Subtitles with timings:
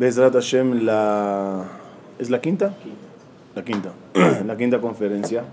[0.00, 1.62] Bezrat Hashem, la...
[2.18, 2.74] ¿es la quinta?
[3.54, 3.92] La quinta.
[4.46, 5.44] La quinta conferencia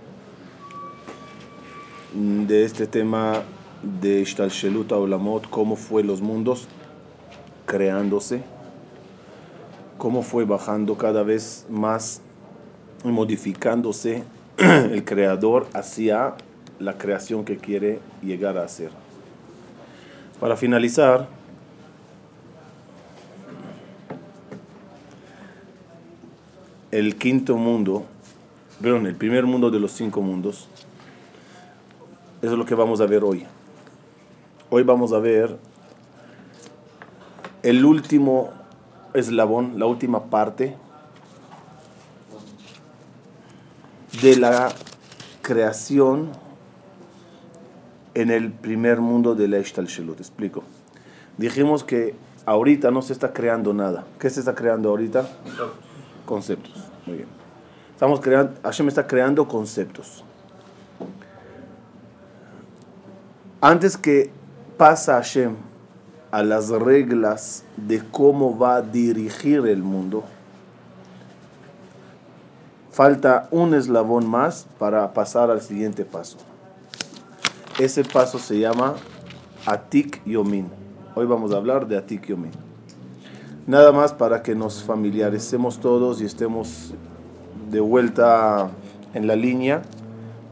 [2.13, 3.41] de este tema
[3.83, 6.69] de Ishtalshelut Olamot, cómo fue los mundos
[7.65, 8.41] creándose,
[9.97, 12.21] cómo fue bajando cada vez más,
[13.03, 14.23] modificándose
[14.57, 16.35] el creador hacia
[16.79, 18.91] la creación que quiere llegar a hacer.
[20.39, 21.27] Para finalizar,
[26.97, 28.05] el quinto mundo,
[28.81, 30.67] perdón, el primer mundo de los cinco mundos,
[32.41, 33.45] eso es lo que vamos a ver hoy.
[34.71, 35.59] Hoy vamos a ver
[37.61, 38.49] el último
[39.13, 40.75] eslabón, la última parte
[44.19, 44.69] de la
[45.43, 46.31] creación
[48.15, 50.15] en el primer mundo de la Ishtalshelut.
[50.15, 50.63] Te explico.
[51.37, 52.15] Dijimos que
[52.47, 54.03] ahorita no se está creando nada.
[54.19, 55.29] ¿Qué se está creando ahorita?
[56.25, 56.76] Conceptos.
[57.07, 57.29] Muy bien.
[57.93, 60.23] Estamos creando, Hashem está creando conceptos.
[63.61, 64.29] Antes que
[64.77, 65.55] pasa Hashem
[66.29, 70.25] a las reglas de cómo va a dirigir el mundo,
[72.91, 76.37] falta un eslabón más para pasar al siguiente paso.
[77.79, 78.95] Ese paso se llama
[79.65, 80.69] Atik Yomin.
[81.15, 82.66] Hoy vamos a hablar de Atik Yomin.
[83.67, 86.93] Nada más para que nos familiaricemos todos y estemos
[87.69, 88.69] de vuelta
[89.13, 89.81] en la línea.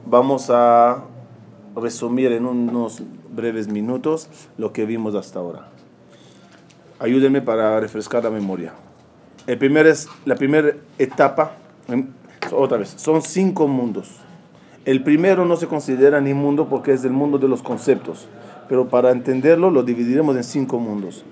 [0.05, 1.01] Vamos a
[1.77, 3.01] resumir en unos
[3.33, 4.27] breves minutos
[4.57, 5.69] lo que vimos hasta ahora.
[6.99, 8.73] Ayúdenme para refrescar la memoria.
[9.47, 11.53] El primer es, la primera etapa,
[12.51, 14.11] otra vez, son cinco mundos.
[14.83, 18.27] El primero no se considera ni mundo porque es el mundo de los conceptos,
[18.67, 21.23] pero para entenderlo lo dividiremos en cinco mundos.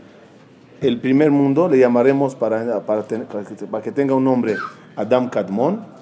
[0.81, 4.55] El primer mundo le llamaremos, para, para, para que tenga un nombre,
[4.95, 5.93] Adam Kadmon,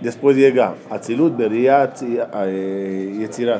[0.00, 3.58] Después llega Atzilut, Beria, eh, Yetzirah,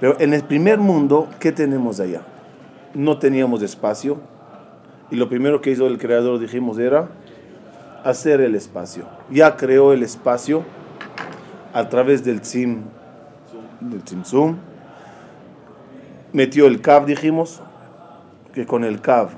[0.00, 2.22] Pero en el primer mundo, ¿qué tenemos allá?
[2.94, 4.18] No teníamos espacio.
[5.10, 7.08] Y lo primero que hizo el creador, dijimos, era
[8.02, 9.04] hacer el espacio.
[9.30, 10.64] Ya creó el espacio
[11.72, 12.82] a través del Tzim,
[13.80, 14.56] del Tzimtzum.
[16.32, 17.62] Metió el Kav, dijimos,
[18.56, 19.28] que con el Kav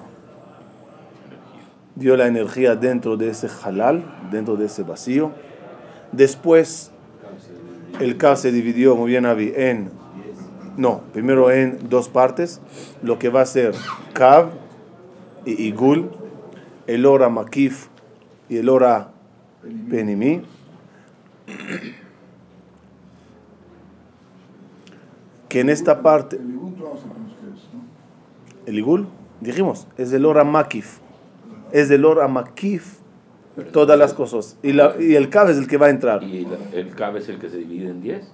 [1.96, 5.32] dio la energía dentro de ese halal, dentro de ese vacío
[6.12, 6.92] Después,
[7.98, 9.90] el K se dividió, muy bien, Avi, en,
[10.76, 12.60] no, primero en dos partes,
[13.02, 13.74] lo que va a ser
[14.12, 14.50] Kav
[15.44, 16.10] y Igul,
[16.86, 17.88] el Ora Makif
[18.48, 19.10] y el Ora
[19.90, 20.42] Penimi.
[25.48, 26.38] Que en esta parte,
[28.68, 29.06] el Igul,
[29.40, 30.98] dijimos, es el Ora Makif,
[31.72, 32.98] es el Ora Makif
[33.72, 34.58] todas las cosas.
[34.62, 36.22] Y, la, y el Kav es el que va a entrar.
[36.22, 38.32] ¿Y el Kav es el que se divide en 10?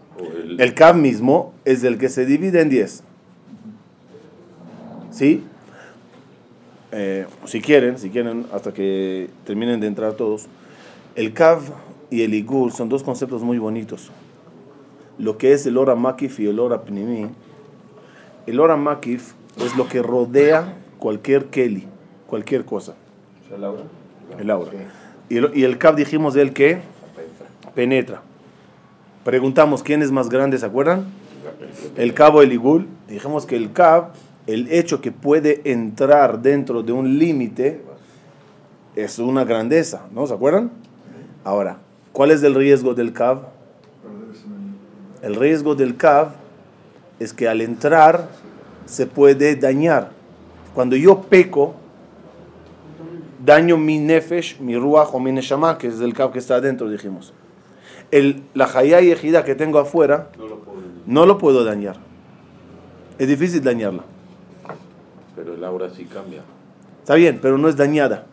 [0.59, 3.05] El, el mismo es el que se divide en 10.
[5.12, 5.45] ¿Sí?
[6.91, 10.49] Eh, si quieren, si quieren, hasta que terminen de entrar todos.
[11.15, 11.61] El Kav
[12.11, 14.11] y el Igul son dos conceptos muy bonitos.
[15.16, 17.28] Lo que es el Ora Makif y el Ora Pnimi.
[18.49, 21.87] El Ora Makif es lo que rodea cualquier Keli,
[22.26, 22.94] cualquier cosa.
[23.54, 23.82] ¿El aura?
[24.38, 24.72] El aura.
[25.28, 26.81] Y el, y el dijimos de él que
[27.75, 28.22] penetra.
[29.25, 31.06] Preguntamos quién es más grande, ¿se acuerdan?
[31.97, 32.87] El Cabo el Igul.
[33.09, 34.10] Dijimos que el Kav,
[34.47, 37.81] el hecho que puede entrar dentro de un límite,
[38.97, 40.26] es una grandeza, ¿no?
[40.26, 40.71] ¿Se acuerdan?
[41.42, 41.78] Ahora,
[42.12, 43.48] ¿cuál es el riesgo del Kav?
[45.22, 46.32] El riesgo del Kav
[47.19, 48.28] es que al entrar
[48.87, 50.11] se puede dañar.
[50.75, 51.75] Cuando yo peco,
[53.45, 56.89] daño mi nefesh, mi ruach o mi neshama, que es el cab que está adentro,
[56.89, 57.33] dijimos.
[58.11, 61.97] El, la jaya y ejida que tengo afuera, no lo, puedo, no lo puedo dañar.
[63.19, 64.05] Es difícil dañarla.
[65.37, 66.43] Pero el aura sí cambia.
[67.01, 68.27] Está bien, pero no es dañada.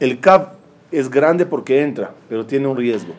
[0.00, 0.54] El cab
[0.90, 3.14] es grande porque entra, pero tiene un riesgo.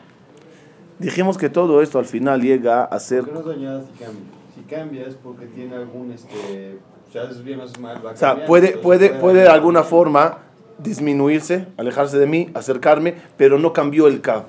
[0.99, 3.25] Dijimos que todo esto al final llega a ser...
[3.25, 4.42] ¿Por qué no es dañada si cambia?
[4.69, 6.11] Cambia es porque tiene algún...
[6.11, 6.77] Este
[7.15, 10.39] o sea, puede, puede, puede de alguna forma
[10.79, 14.45] disminuirse, alejarse de mí, acercarme, pero no cambió el Kav.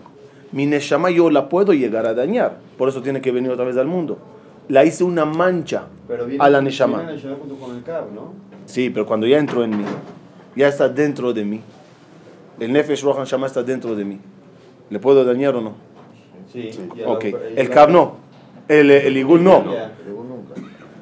[0.50, 3.76] Mi Neshama yo la puedo llegar a dañar, por eso tiene que venir otra vez
[3.76, 4.18] al mundo.
[4.68, 5.88] La hice una mancha
[6.38, 7.04] a la Neshama.
[7.38, 8.32] junto con el Kav, ¿no?
[8.64, 9.84] Sí, pero cuando ya entró en mí,
[10.56, 11.60] ya está dentro de mí.
[12.58, 14.20] El Nefesh Rohan Shama está dentro de mí.
[14.88, 15.72] ¿Le puedo dañar o no?
[16.50, 16.70] Sí.
[17.04, 17.24] Ok.
[17.56, 18.23] El Kav no.
[18.68, 19.64] El, el Igul no.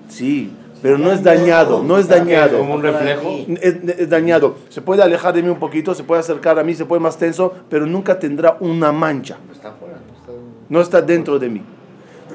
[0.09, 2.59] Sí, pero no es dañado, no es dañado.
[2.59, 3.31] Como un reflejo.
[3.61, 4.57] Es, es dañado.
[4.69, 7.17] Se puede alejar de mí un poquito, se puede acercar a mí, se puede más
[7.17, 9.37] tenso, pero nunca tendrá una mancha.
[9.53, 10.33] Está afuera, no está...
[10.69, 11.63] No está dentro de mí.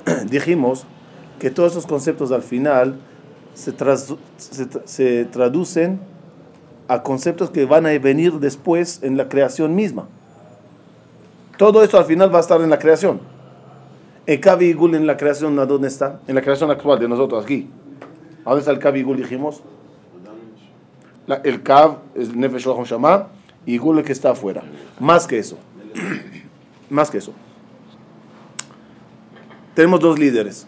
[0.29, 0.85] Dijimos
[1.39, 2.95] que todos esos conceptos al final
[3.53, 5.99] se, tras- se tra- se traducen
[6.87, 10.07] a conceptos que van a venir después en la creación misma.
[11.57, 13.19] Todo esto al final va a estar en la creación.
[14.27, 16.19] El Kavi Igul en la creación, ¿a dónde está?
[16.27, 17.69] En la creación actual de nosotros, aquí.
[18.43, 19.63] ¿A dónde está el Kavi Igul, dijimos?
[21.45, 23.27] El Kav es Nefesh Shama
[23.65, 24.63] y Igul el que está afuera.
[24.99, 25.57] Más que eso.
[26.89, 27.33] Más que eso.
[29.75, 30.67] Tenemos dos líderes,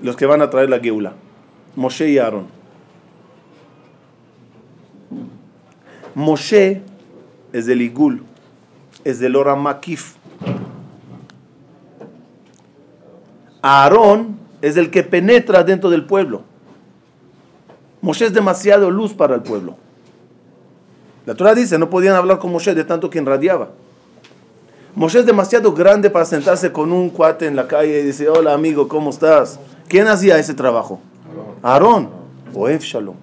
[0.00, 1.12] los que van a traer la Geula,
[1.76, 2.46] Moshe y Aarón.
[6.14, 6.80] Moshe
[7.52, 8.22] es del Igul,
[9.04, 10.17] es del Ora Makif.
[13.62, 16.42] Aarón es el que penetra dentro del pueblo.
[18.00, 19.76] Moshe es demasiado luz para el pueblo.
[21.26, 23.68] La Torah dice, no podían hablar con Moshe de tanto que irradiaba.
[24.94, 28.54] Moshe es demasiado grande para sentarse con un cuate en la calle y decir, hola
[28.54, 29.60] amigo, ¿cómo estás?
[29.88, 31.00] ¿Quién hacía ese trabajo?
[31.62, 32.08] Aarón.
[32.54, 33.16] Oev Shalom.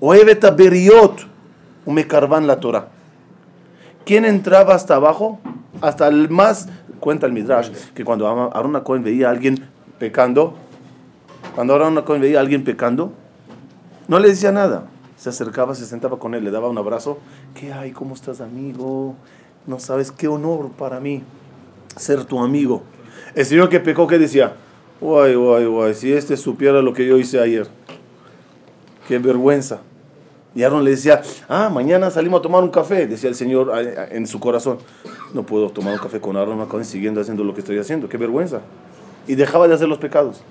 [0.00, 1.26] Oev et aberiot.
[1.86, 2.88] Umekarvan la Torah.
[4.04, 5.38] ¿Quién entraba hasta abajo?
[5.80, 6.68] Hasta el más,
[7.04, 9.68] cuenta el Midrash, que cuando Aarón Cohen veía a alguien
[9.98, 10.54] pecando,
[11.54, 13.12] cuando Aarón Cohen veía a alguien pecando,
[14.08, 14.86] no le decía nada.
[15.18, 17.18] Se acercaba, se sentaba con él, le daba un abrazo.
[17.54, 17.92] ¿Qué hay?
[17.92, 19.16] ¿Cómo estás, amigo?
[19.66, 21.22] No sabes qué honor para mí
[21.94, 22.82] ser tu amigo.
[23.34, 24.54] El señor que pecó, ¿qué decía?
[24.98, 27.68] Guay, guay, guay, si este supiera lo que yo hice ayer.
[29.06, 29.80] Qué vergüenza.
[30.54, 33.72] Y Aaron le decía, ah, mañana salimos a tomar un café, decía el Señor
[34.10, 34.78] en su corazón.
[35.32, 38.16] No puedo tomar un café con Aaron Cohen siguiendo haciendo lo que estoy haciendo, qué
[38.16, 38.60] vergüenza.
[39.26, 40.42] Y dejaba de hacer los pecados.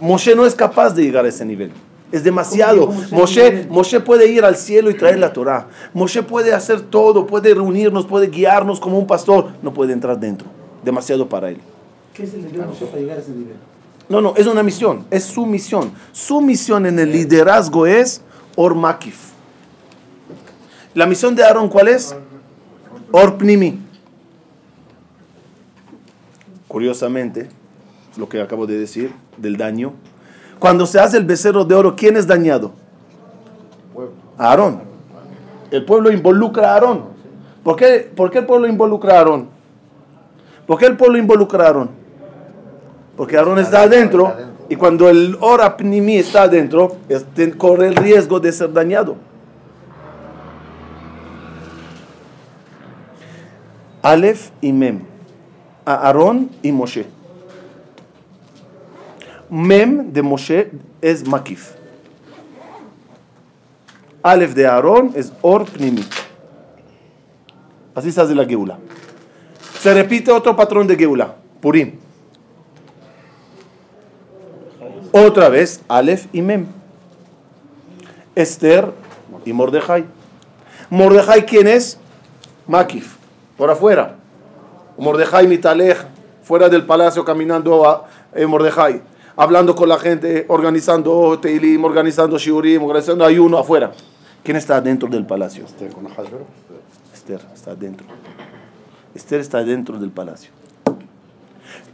[0.00, 1.70] Moshe no es capaz de llegar a ese nivel.
[2.10, 2.86] Es demasiado.
[2.86, 5.68] ¿Cómo llegó Moshe Moshe, puede ir al cielo y traer la Torah.
[5.92, 9.52] Moshe puede hacer todo, puede reunirnos, puede guiarnos como un pastor.
[9.62, 10.48] No puede entrar dentro.
[10.82, 11.58] Demasiado para él.
[12.14, 13.56] ¿Qué es el nivel de Moshe para llegar a ese nivel?
[14.08, 15.92] No, no, es una misión, es su misión.
[16.12, 18.22] Su misión en el liderazgo es
[18.56, 19.27] Or Makif.
[20.98, 22.16] La misión de Aarón, ¿cuál es?
[23.12, 23.78] Or Pnimi.
[26.66, 27.48] Curiosamente,
[28.16, 29.92] lo que acabo de decir del daño,
[30.58, 32.72] cuando se hace el becerro de oro, ¿quién es dañado?
[34.38, 34.80] Aarón.
[35.70, 37.04] El pueblo involucra a Aarón.
[37.62, 39.50] ¿Por qué, ¿Por qué el pueblo involucra a Aarón?
[40.66, 41.90] ¿Por qué el pueblo involucra a Aarón?
[43.16, 44.34] Porque Aarón está adentro
[44.68, 49.27] y cuando el Ora Pnimi está adentro, este, corre el riesgo de ser dañado.
[54.08, 55.02] Aleph y Mem.
[55.84, 57.04] A Aarón y Moshe.
[59.50, 60.70] Mem de Moshe
[61.02, 61.72] es Makif.
[64.22, 66.06] Aleph de Aarón es Or Pnimi.
[67.94, 68.78] Así se hace la Geula.
[69.78, 71.98] Se repite otro patrón de Geula, Purim.
[75.12, 76.64] Otra vez, Aleph y Mem.
[78.34, 78.90] Esther
[79.44, 80.06] y Mordejai.
[80.88, 81.98] Mordejai, ¿quién es?
[82.66, 83.17] Makif,
[83.58, 84.14] por afuera.
[84.96, 85.98] Mordejai Mitalej,
[86.42, 89.02] fuera del palacio caminando a eh, Mordejai,
[89.36, 93.92] hablando con la gente, organizando Teilim, organizando Shiurim, organizando ayuno afuera.
[94.42, 95.64] ¿Quién está dentro del palacio?
[95.64, 96.06] Este, con.
[97.12, 98.06] Esther está dentro.
[99.14, 100.50] Esther está dentro del palacio.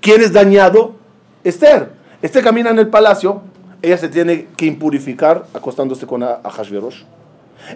[0.00, 0.94] ¿Quién es dañado?
[1.42, 1.90] Esther.
[2.22, 3.42] Esther camina en el palacio.
[3.82, 7.02] Ella se tiene que impurificar acostándose con Ahashverosh.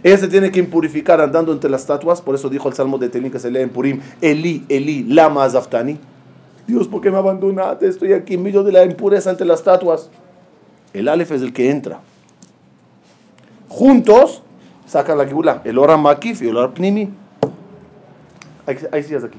[0.02, 2.20] Ella se tiene que impurificar andando entre las estatuas.
[2.20, 4.00] Por eso dijo el Salmo de Telín que se lee en Purim.
[4.20, 5.98] Eli, Eli, lama azaftani.
[6.66, 7.88] Dios, ¿por qué me abandonaste?
[7.88, 10.10] Estoy aquí en medio de la impureza entre las estatuas.
[10.92, 12.00] El Aleph es el que entra.
[13.68, 14.42] Juntos
[14.86, 15.62] sacan la Gibula.
[15.64, 17.10] El Ora Makif y el Ora Pnimi.
[18.66, 19.38] Hay, hay sillas aquí.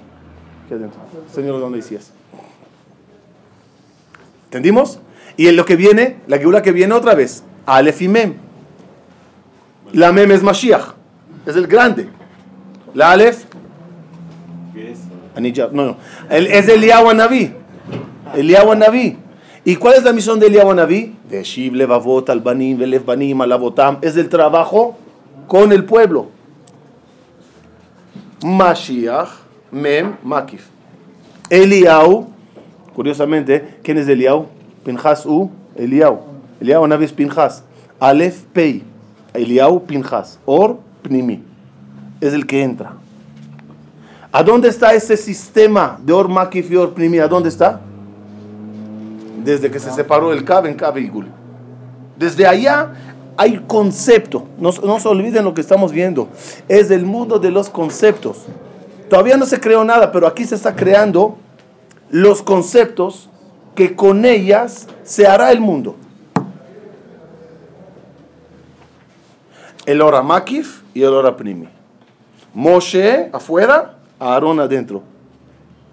[0.65, 0.99] Aquí adentro.
[1.31, 2.11] Señor, ¿dónde hay sillas?
[4.45, 4.99] ¿Entendimos?
[5.37, 8.48] Y en lo que viene, la Geula que viene otra vez, Aleph y Mem.
[9.93, 10.93] La Mem es Mashiach,
[11.45, 12.09] es el grande.
[12.93, 13.45] La Aleph,
[15.71, 15.97] no, no.
[16.29, 17.53] El- es Eliyahu Naví.
[18.35, 19.17] Eliyahu Naví.
[19.65, 21.15] ¿Y cuál es la misión de Eliyahu Naví?
[21.29, 23.97] Veshiv levavot al banim velev banim alavotam.
[24.01, 24.97] Es el trabajo
[25.47, 26.27] con el pueblo.
[28.43, 29.29] Mashiach,
[29.71, 30.67] Mem, Makif.
[31.49, 32.27] Eliyahu,
[32.95, 34.45] curiosamente, ¿quién es Eliyahu?
[34.85, 36.19] Pinchas U, Eliyahu.
[36.61, 37.63] Eliyahu Naví es Pinchas.
[37.99, 38.83] Aleph, Pei.
[39.33, 40.39] Eliyahu, Pinchas.
[40.45, 41.43] Or, Pnimi.
[42.21, 42.93] Es el que entra.
[44.31, 47.19] ¿A dónde está ese sistema de Or Makif y Or Pnimi?
[47.19, 47.81] ¿A dónde está?
[49.43, 51.27] Desde que se separó el Kab en Kab y Gul.
[52.17, 52.93] Desde allá
[53.37, 54.45] hay concepto.
[54.59, 56.27] No, no se olviden lo que estamos viendo.
[56.67, 58.45] Es el mundo de los conceptos.
[59.09, 61.37] Todavía no se creó nada, pero aquí se está creando
[62.11, 63.29] los conceptos
[63.75, 65.95] que con ellas se hará el mundo.
[69.89, 71.67] El Ora Makif y el Ora Primi.
[72.53, 75.01] Moshe afuera, Aarón adentro.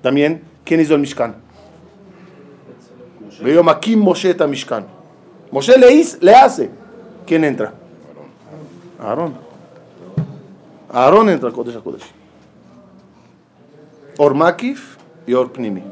[0.03, 1.37] También, ¿quién hizo el Mishkan?
[3.41, 4.85] Veo Makim Moshe ta Mishkan.
[5.51, 6.69] Moshe le, hiz- le hace.
[7.27, 7.73] ¿Quién entra?
[9.01, 9.33] Aarón.
[10.93, 12.05] Aarón entra al Kodesh HaKodesh.
[14.19, 15.83] Or Makif y Or Pnimi.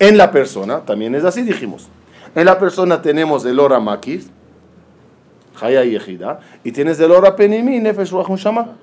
[0.00, 1.86] En la persona, también es así, dijimos.
[2.34, 4.26] En la persona tenemos el Ora Makif,
[5.58, 8.76] Chaya y Yehida, y tienes el Ora Penimi, Nefesh Ruach Shama.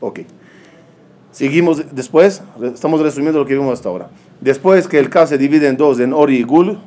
[0.00, 0.20] Ok.
[1.32, 2.42] Seguimos después,
[2.74, 4.08] estamos resumiendo lo que vimos hasta ahora.
[4.40, 6.78] Después que el Kav se divide en dos, en Ori y Gul,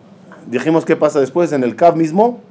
[0.47, 2.41] dijimos qué pasa después, en el Kav mismo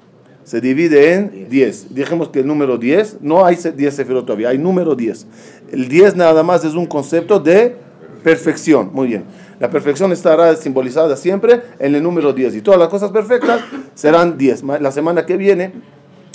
[0.44, 1.94] se divide en 10.
[1.94, 5.26] Dijimos que el número 10, no hay se- 10 sefirot todavía, hay número 10.
[5.72, 7.76] El 10 nada más es un concepto de
[8.24, 8.90] perfección.
[8.92, 9.24] Muy bien.
[9.58, 13.60] La perfección estará simbolizada siempre en el número 10 y todas las cosas perfectas
[13.94, 14.62] serán 10.
[14.62, 15.72] Ma- La semana que viene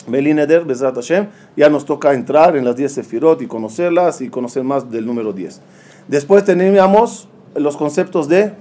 [0.08, 4.64] Belineder, Bezrat Hashem, ya nos toca entrar en las 10 sefirot y conocerlas y conocer
[4.64, 5.62] más del número 10.
[6.08, 8.54] Después teníamos los conceptos de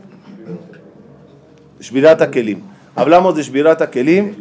[1.81, 2.61] Shvirata Kelim.
[2.95, 4.37] Hablamos de Shvirata Kelim,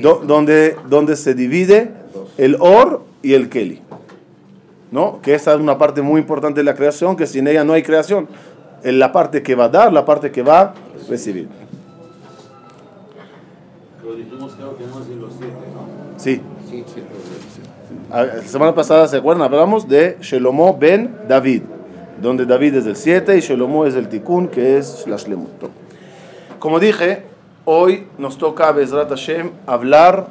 [0.00, 1.90] do- donde, donde se divide
[2.36, 3.80] el Or y el Keli.
[4.92, 5.20] ¿No?
[5.20, 7.82] Que esa es una parte muy importante de la creación, que sin ella no hay
[7.82, 8.28] creación.
[8.84, 10.74] Es la parte que va a dar, la parte que va a
[11.08, 11.48] recibir.
[14.00, 14.68] Pero dijimos que no
[15.26, 15.52] los siete,
[16.26, 16.40] Sí.
[16.68, 17.08] Sí, siete.
[18.10, 19.44] Ah, La semana pasada, ¿se acuerdan?
[19.44, 21.62] Hablamos de Shelomo ben David,
[22.20, 25.70] donde David es el 7 y Shelomo es el Tikkun, que es la Shlemut.
[26.58, 27.22] Como dije,
[27.64, 30.26] hoy nos toca a Bezrat Hashem hablar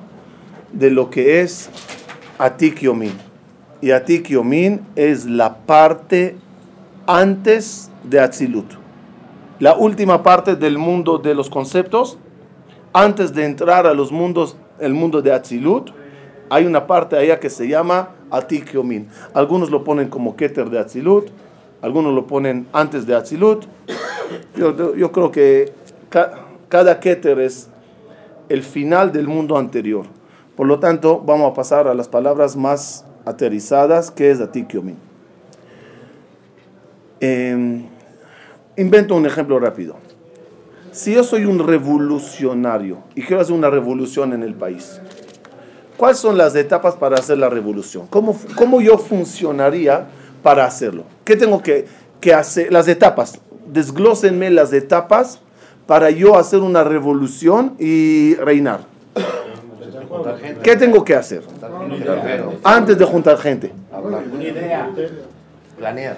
[0.74, 1.70] de lo que es
[2.40, 3.14] Atik Yomin.
[3.80, 6.36] Y Atik Yomin es la parte
[7.08, 8.70] antes de Atzilut.
[9.60, 12.18] La última parte del mundo de los conceptos,
[12.92, 15.92] antes de entrar a los mundos, el mundo de Atzilut,
[16.50, 19.08] hay una parte allá que se llama Atik Yomin.
[19.34, 21.30] Algunos lo ponen como Keter de Atzilut,
[21.82, 23.66] algunos lo ponen antes de Atzilut.
[24.56, 25.74] Yo, yo creo que
[26.10, 27.70] ca- cada Keter es
[28.50, 30.06] el final del mundo anterior.
[30.56, 34.98] Por lo tanto, vamos a pasar a las palabras más aterrizadas, que es Atik Yomin.
[37.22, 37.82] Eh,
[38.78, 39.96] invento un ejemplo rápido.
[40.96, 45.02] Si yo soy un revolucionario y quiero hacer una revolución en el país,
[45.98, 48.08] ¿cuáles son las etapas para hacer la revolución?
[48.10, 50.08] ¿Cómo, cómo yo funcionaría
[50.42, 51.04] para hacerlo?
[51.26, 51.86] ¿Qué tengo que,
[52.22, 52.72] que hacer?
[52.72, 53.42] Las etapas.
[53.68, 55.42] Desglósenme las etapas
[55.86, 58.86] para yo hacer una revolución y reinar.
[60.64, 61.44] ¿Qué tengo que hacer?
[62.64, 63.74] Antes de juntar gente.
[65.78, 66.16] Planear.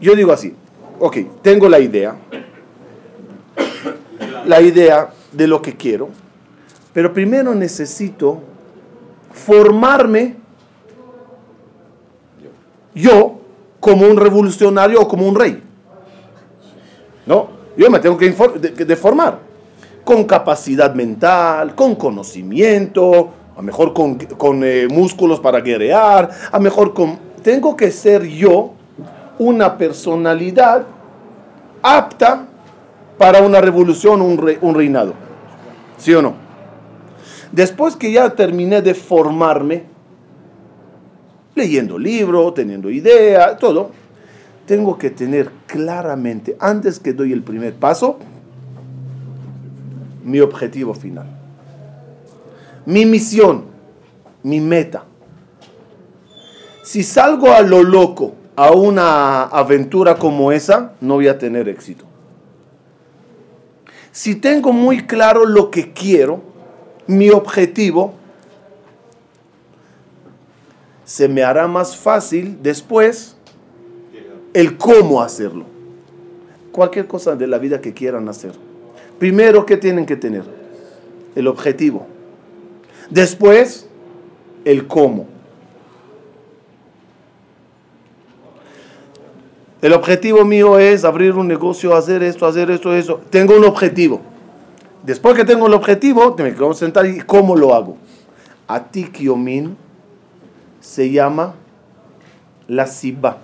[0.00, 0.52] Yo digo así,
[0.98, 2.16] ok, tengo la idea,
[4.46, 6.08] la idea de lo que quiero,
[6.92, 8.40] pero primero necesito
[9.32, 10.36] formarme
[12.94, 13.38] yo
[13.80, 15.62] como un revolucionario o como un rey.
[17.26, 17.48] ¿No?
[17.76, 19.40] Yo me tengo que formar
[20.06, 26.94] con capacidad mental, con conocimiento, a mejor con, con, eh, músculos para guerrear, a mejor
[26.94, 27.18] con...
[27.42, 28.70] Tengo que ser yo
[29.38, 30.86] una personalidad
[31.82, 32.46] apta
[33.18, 35.14] para una revolución, un, re- un reinado.
[35.98, 36.34] ¿Sí o no?
[37.52, 39.84] Después que ya terminé de formarme,
[41.54, 43.90] leyendo libros, teniendo idea, todo,
[44.66, 48.18] tengo que tener claramente, antes que doy el primer paso,
[50.24, 51.26] mi objetivo final.
[52.84, 53.64] Mi misión,
[54.42, 55.04] mi meta.
[56.82, 62.04] Si salgo a lo loco a una aventura como esa, no voy a tener éxito.
[64.16, 66.40] Si tengo muy claro lo que quiero,
[67.06, 68.14] mi objetivo,
[71.04, 73.36] se me hará más fácil después
[74.54, 75.66] el cómo hacerlo.
[76.72, 78.52] Cualquier cosa de la vida que quieran hacer.
[79.18, 80.44] Primero, ¿qué tienen que tener?
[81.34, 82.06] El objetivo.
[83.10, 83.86] Después,
[84.64, 85.26] el cómo.
[89.82, 93.20] El objetivo mío es abrir un negocio, hacer esto, hacer esto, eso.
[93.30, 94.20] Tengo un objetivo.
[95.02, 97.96] Después que tengo el objetivo, me tengo que sentar y cómo lo hago.
[98.66, 99.76] Atik Yomin
[100.80, 101.54] se llama
[102.68, 103.38] la Siba.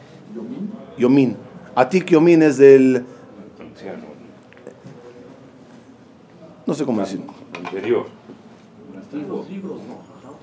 [0.98, 1.36] Yomin.
[1.74, 3.04] Atik Yomin es el.
[6.66, 7.26] No sé cómo decirlo.
[7.56, 8.06] Anterior.
[8.96, 9.38] antiguo.
[9.38, 9.94] los libros, no.
[10.22, 10.36] No,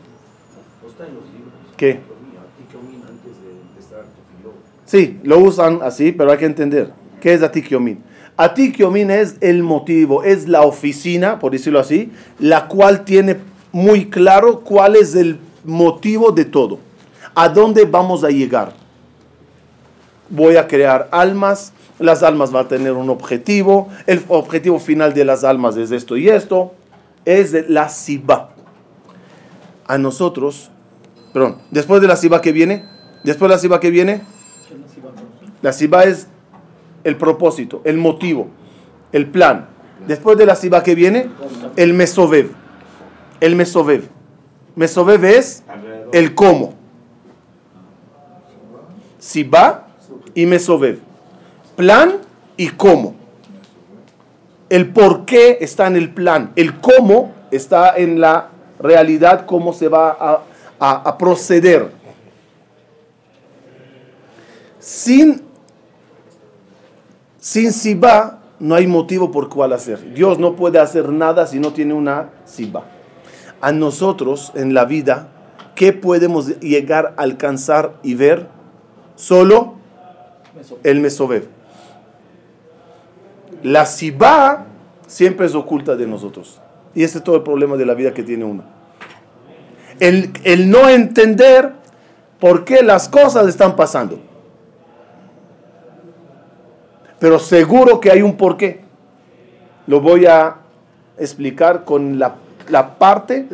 [0.83, 1.53] no está en los libros.
[1.77, 1.91] ¿Qué?
[1.91, 4.78] Atikyomín antes de empezar Tefilot.
[4.89, 6.91] Sí, lo usan así, pero hay que entender.
[7.21, 8.03] ¿Qué es Atik Yomin?
[8.37, 13.37] Atik Yomin es el motivo, es la oficina, por decirlo así, la cual tiene
[13.71, 16.79] muy claro cuál es el motivo de todo.
[17.35, 18.73] ¿A dónde vamos a llegar?
[20.27, 25.23] Voy a crear almas, las almas van a tener un objetivo, el objetivo final de
[25.23, 26.73] las almas es esto y esto,
[27.25, 28.55] es la Siba.
[29.85, 30.71] A nosotros,
[31.31, 32.85] perdón, después de la Siba que viene,
[33.23, 34.21] después de la Siba que viene,
[35.61, 36.27] la Siba es
[37.03, 38.47] el propósito, el motivo,
[39.11, 39.67] el plan.
[40.07, 41.29] Después de la Siba que viene,
[41.75, 42.51] el Mesovev.
[43.41, 44.03] El Mesovev.
[44.75, 45.63] Mesovev es
[46.13, 46.73] el cómo.
[49.19, 49.87] Siba
[50.33, 50.99] y Mesovev.
[51.75, 52.17] Plan
[52.57, 53.15] y cómo.
[54.69, 56.51] El por qué está en el plan.
[56.55, 58.49] El cómo está en la
[58.79, 60.41] realidad, cómo se va a,
[60.79, 61.91] a- a proceder.
[64.79, 65.41] Sin,
[67.39, 70.13] sin Siba no hay motivo por cuál hacer.
[70.13, 72.85] Dios no puede hacer nada si no tiene una Siba.
[73.61, 75.29] A nosotros en la vida,
[75.75, 78.47] ¿qué podemos llegar a alcanzar y ver?
[79.15, 79.75] Solo
[80.83, 81.47] el Mesovev.
[83.63, 84.65] La Siba
[85.07, 86.59] siempre es oculta de nosotros.
[86.95, 88.63] Y ese es todo el problema de la vida que tiene uno.
[89.99, 91.73] El, el no entender
[92.39, 94.19] por qué las cosas están pasando.
[97.19, 98.81] Pero seguro que hay un porqué.
[99.87, 100.57] Lo voy a
[101.17, 102.35] explicar con la,
[102.69, 103.47] la parte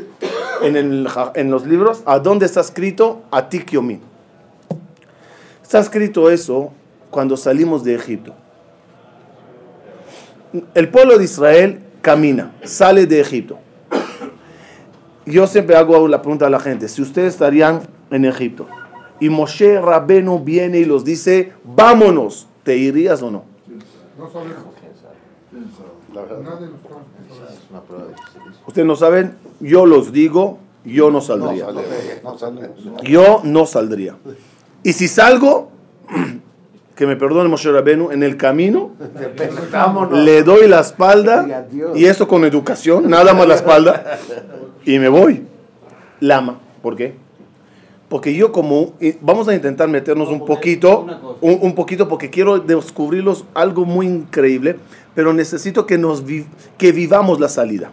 [0.62, 4.02] en, el en los libros a dónde está escrito Atik Yomin.
[5.64, 6.72] Está escrito eso
[7.10, 8.34] cuando salimos de Egipto.
[10.74, 13.58] El pueblo de Israel camina, sale de Egipto.
[15.26, 17.82] Yo siempre hago la pregunta a la gente, si ustedes estarían
[18.12, 18.68] en Egipto
[19.20, 23.55] y Moshe Rabenu viene y los dice, vámonos, ¿te irías o no?
[24.18, 24.58] No sabemos.
[25.54, 27.06] Nadie nos conoce.
[27.54, 28.60] Es una prueba de que se hizo.
[28.68, 31.68] Ustedes no saben, yo los digo, yo no saldría.
[31.72, 33.04] No.
[33.04, 34.16] Yo no saldría.
[34.84, 35.72] Y si salgo,
[36.96, 38.92] que me perdone Moshe Rabenu, en el camino
[40.12, 44.20] le doy la espalda y eso con educación, nada más la espalda
[44.86, 45.46] y me voy.
[46.22, 47.25] Lama, ¿por qué?
[48.16, 51.06] Porque yo como y vamos a intentar meternos un poquito,
[51.42, 54.78] un, un poquito porque quiero descubrirlos algo muy increíble,
[55.14, 56.46] pero necesito que nos vi-
[56.78, 57.92] que vivamos la salida.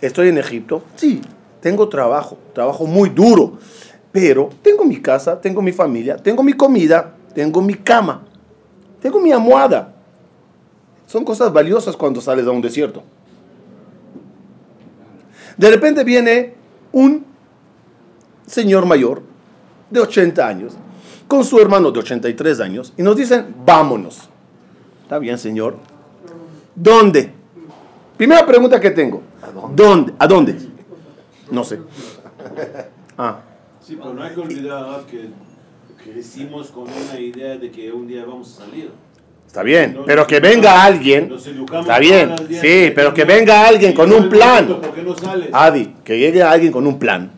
[0.00, 1.20] Estoy en Egipto, sí,
[1.60, 3.58] tengo trabajo, trabajo muy duro,
[4.12, 8.24] pero tengo mi casa, tengo mi familia, tengo mi comida, tengo mi cama,
[9.02, 9.94] tengo mi almohada.
[11.06, 13.02] Son cosas valiosas cuando sales a un desierto.
[15.58, 16.54] De repente viene
[16.92, 17.27] un
[18.48, 19.22] señor mayor
[19.90, 20.72] de 80 años
[21.26, 24.28] con su hermano de 83 años y nos dicen, vámonos.
[25.02, 25.76] Está bien, señor.
[26.74, 27.32] ¿Dónde?
[28.16, 29.22] Primera pregunta que tengo.
[29.74, 30.12] ¿Dónde?
[30.18, 30.56] ¿A dónde?
[31.50, 31.78] No sé.
[33.20, 33.40] Ah,
[33.80, 35.28] Sí, pero no hay que olvidar que
[36.04, 38.92] crecimos con una idea de que un día vamos a salir.
[39.46, 41.28] está bien, Nos pero que educamos- venga alguien.
[41.28, 44.66] nos educamos Está bien, sí, que pero que venga alguien con un plan.
[44.66, 45.48] pregunto, ¿Por qué no sales?
[45.52, 47.32] Adi, que llegue alguien con un plan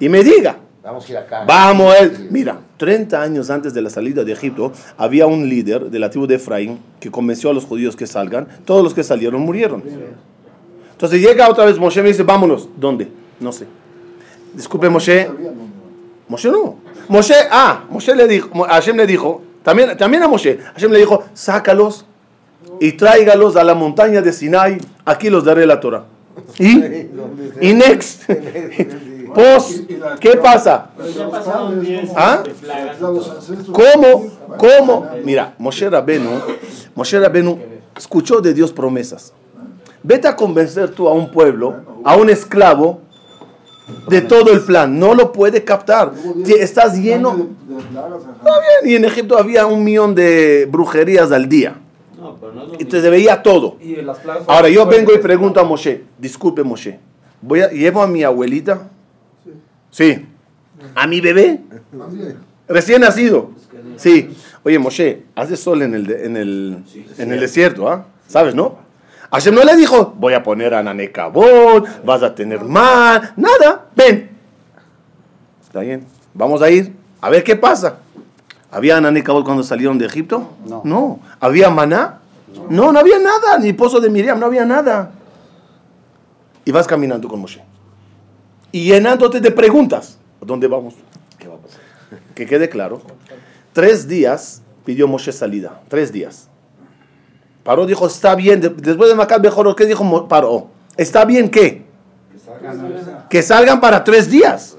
[0.00, 1.44] y me diga, Vamos a ir acá.
[1.46, 2.28] vamos, él.
[2.30, 6.26] Mira, 30 años antes de la salida de Egipto, había un líder de la tribu
[6.26, 8.48] de Efraín que convenció a los judíos que salgan.
[8.64, 9.82] Todos los que salieron murieron.
[10.92, 12.68] Entonces llega otra vez Moshe y me dice, vámonos.
[12.76, 13.08] ¿Dónde?
[13.38, 13.66] No sé.
[14.54, 15.28] Disculpe, Moshe.
[16.28, 16.76] Moshe no.
[17.08, 21.24] Moshe, ah, Moshe le dijo, Hashem le dijo, también, también a Moshe, Hashem le dijo,
[21.34, 22.06] sácalos
[22.80, 26.04] y tráigalos a la montaña de Sinai, aquí los daré la Torah.
[26.58, 26.84] ¿Y?
[27.60, 28.30] ¿Y next?
[29.34, 29.82] Pues,
[30.20, 30.90] ¿qué pasa?
[30.96, 32.42] Pero ya pasaron 10 ¿Ah?
[33.66, 34.30] ¿Cómo?
[34.56, 35.06] ¿Cómo?
[35.24, 36.30] Mira, Moshe Rabenu,
[36.94, 37.58] Moshe Rabenu
[37.96, 39.32] escuchó de Dios promesas.
[40.02, 43.00] Vete a convencer tú a un pueblo, a un esclavo,
[44.08, 44.98] de todo el plan.
[44.98, 46.12] No lo puede captar.
[46.46, 47.48] Estás lleno.
[47.78, 51.76] Está bien, y en Egipto había un millón de brujerías al día.
[52.78, 53.76] Y te veía todo.
[54.46, 56.98] Ahora yo vengo y pregunto a Moshe, disculpe Moshe,
[57.40, 58.88] voy a, llevo a mi abuelita,
[59.90, 60.26] sí,
[60.94, 61.60] a mi bebé,
[62.68, 63.50] recién nacido,
[63.96, 64.36] sí.
[64.62, 66.84] Oye Moshe, hace sol en el, de- en el,
[67.18, 68.04] en el desierto, ¿ah?
[68.28, 68.76] ¿Sabes, no?
[69.32, 74.30] Hashem no le dijo, voy a poner a Nanekabot, vas a tener mar, nada, ven.
[75.62, 77.96] Está bien, vamos a ir, a ver qué pasa.
[78.70, 80.48] ¿Había Nanekabot cuando salieron de Egipto?
[80.84, 81.20] No.
[81.40, 82.18] ¿Había maná?
[82.68, 85.12] No, no había nada, ni pozo de Miriam, no había nada.
[86.64, 87.62] y vas caminando con Moshe.
[88.72, 90.18] Y llenándote de preguntas.
[90.42, 90.94] ¿A dónde vamos?
[91.38, 91.80] ¿Qué va a pasar?
[92.34, 93.02] Que quede claro.
[93.72, 95.80] Tres días pidió Moshe salida.
[95.88, 96.48] Tres días.
[97.62, 98.60] Paró dijo, está bien.
[98.60, 100.68] De- Después de Macat mejor, ¿qué dijo Paró?
[100.96, 101.84] ¿Está bien qué?
[103.28, 104.76] Que salgan para tres días.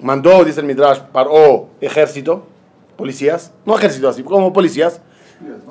[0.00, 2.46] Mandó, dice el Midrash, Paró ejército,
[2.96, 3.52] policías.
[3.64, 5.00] No ejército así, como policías.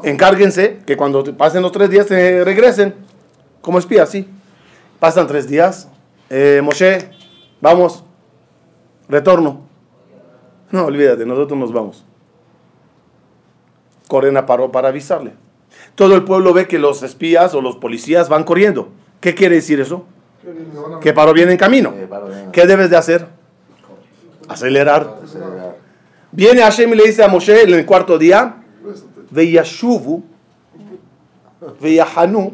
[0.04, 2.96] Encárguense que cuando pasen los tres días se regresen.
[3.62, 4.28] Como espías, sí.
[5.00, 5.88] Pasan tres días.
[6.34, 7.10] Eh, Moshe,
[7.60, 8.06] vamos.
[9.10, 9.68] Retorno.
[10.72, 12.06] No, olvídate, nosotros nos vamos.
[14.08, 15.34] Corren a Paró para avisarle.
[15.96, 18.88] Todo el pueblo ve que los espías o los policías van corriendo.
[19.20, 20.06] ¿Qué quiere decir eso?
[21.02, 21.94] Que Paró viene en camino.
[22.54, 23.28] ¿Qué debes de hacer?
[24.48, 25.18] Acelerar.
[26.32, 28.56] Viene Hashem y le dice a Moshe en el cuarto día,
[29.32, 30.24] Veyashuvu,
[31.82, 32.54] Veyahanu,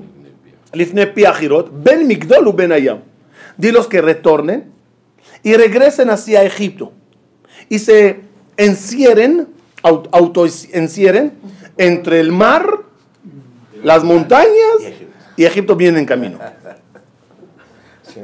[0.74, 3.02] Lifne Ben Migdol Ben Ayam.
[3.58, 4.72] Dilos que retornen
[5.44, 6.92] y regresen hacia Egipto
[7.70, 8.22] y se
[8.58, 9.48] encierren,
[9.84, 11.34] autoencierren
[11.78, 12.66] entre el mar,
[13.84, 14.48] las montañas
[15.36, 16.40] y Egipto viene en camino.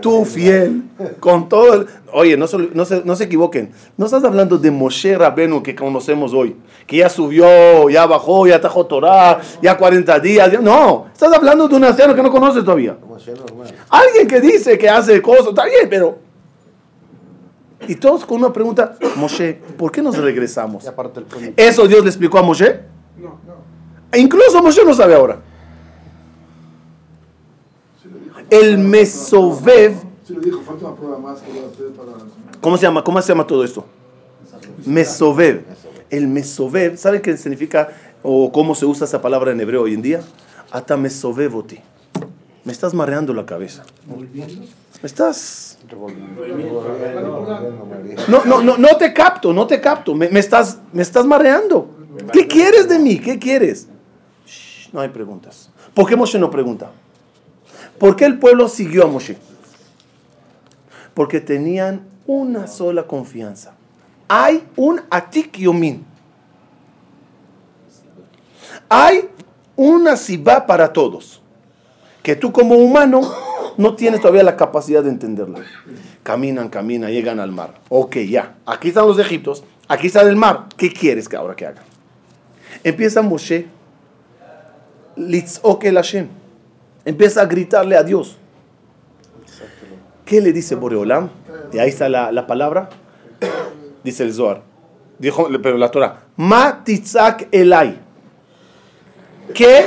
[0.01, 0.83] Tú fiel,
[1.19, 1.87] con todo el...
[2.11, 3.71] Oye, no se, no, se, no se equivoquen.
[3.97, 6.55] No estás hablando de Moshe Rabenu que conocemos hoy.
[6.85, 10.51] Que ya subió, ya bajó, ya trajo Torah, ya 40 días.
[10.51, 12.97] ya- No, estás hablando de un anciano que no conoces todavía.
[13.89, 16.19] Alguien que dice que hace cosas, está bien, pero...
[17.87, 20.85] Y todos con una pregunta, Moshe, ¿por qué nos regresamos?
[21.57, 22.79] ¿Eso Dios le explicó a Moshe?
[24.11, 25.39] E incluso Moshe no sabe ahora.
[28.01, 28.32] El Mesovev, Sí, le dijo, falta una prueba más que voy a
[31.35, 32.11] hacer para...
[32.61, 33.03] ¿cómo se llama?
[33.03, 33.85] ¿Cómo se llama todo esto?
[34.85, 35.63] Mesovev.
[36.09, 37.89] El Mesovev, ¿saben qué significa
[38.21, 40.21] o cómo se usa esa palabra en hebreo hoy en día?
[40.71, 41.79] Ata Mesovevoti.
[42.63, 43.83] Me estás mareando la cabeza.
[44.07, 45.77] Me estás...
[48.27, 50.15] No, no, no, no te capto, no te capto.
[50.15, 51.89] Me, me estás, me estás mareando.
[52.31, 53.19] ¿Qué quieres de mí?
[53.19, 53.87] ¿Qué quieres?
[54.45, 55.69] Shh, no hay preguntas.
[55.93, 56.91] ¿Por qué Moshe no pregunta?
[57.97, 59.37] ¿Por qué el pueblo siguió a Moshe?
[61.13, 63.73] Porque tenían una sola confianza.
[64.27, 66.05] Hay un atik yomin.
[68.89, 69.29] Hay
[69.75, 71.41] una sibá para todos.
[72.21, 73.21] Que tú como humano
[73.77, 75.59] no tienes todavía la capacidad de entenderla.
[76.23, 77.73] Caminan, caminan, llegan al mar.
[77.89, 78.55] Ok, ya.
[78.65, 79.63] Aquí están los egiptos.
[79.87, 80.67] Aquí está el mar.
[80.77, 81.81] ¿Qué quieres que ahora que haga?
[82.83, 83.67] Empieza Moshe.
[85.15, 86.42] Litzok Hashem.
[87.05, 88.37] Empieza a gritarle a Dios.
[90.25, 91.29] ¿Qué le dice Boreolam?
[91.73, 92.89] Y ahí está la, la palabra.
[94.03, 94.61] Dice el Zohar.
[95.19, 96.23] Dijo, pero la Torah.
[96.37, 97.99] Ma titzak elai.
[99.53, 99.85] ¿Qué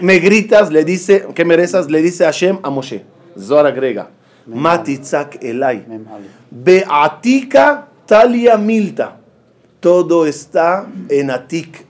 [0.00, 0.70] me gritas?
[0.70, 1.90] Le dice, ¿qué me rezas?
[1.90, 3.04] Le dice Hashem a Moshe.
[3.38, 4.10] Zohar agrega.
[4.46, 5.84] Ma titzak elai.
[6.50, 9.16] Beatika talia milta.
[9.80, 11.84] Todo está en Atik.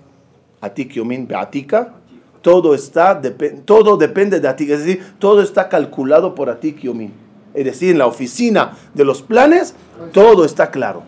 [0.60, 1.92] Atik yomin beatika.
[2.46, 3.20] Todo está,
[3.64, 4.70] todo depende de Atik.
[4.70, 7.12] Es decir, todo está calculado por Atik yomin.
[7.52, 9.74] Es decir, en la oficina de los planes,
[10.12, 11.02] todo está claro.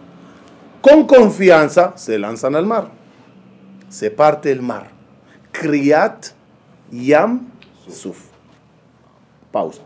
[0.81, 2.91] Con confianza se lanzan al mar.
[3.89, 4.89] Se parte el mar.
[5.53, 6.27] Kriat
[6.91, 7.47] Yam
[7.89, 8.19] Suf.
[9.53, 9.83] Pausa.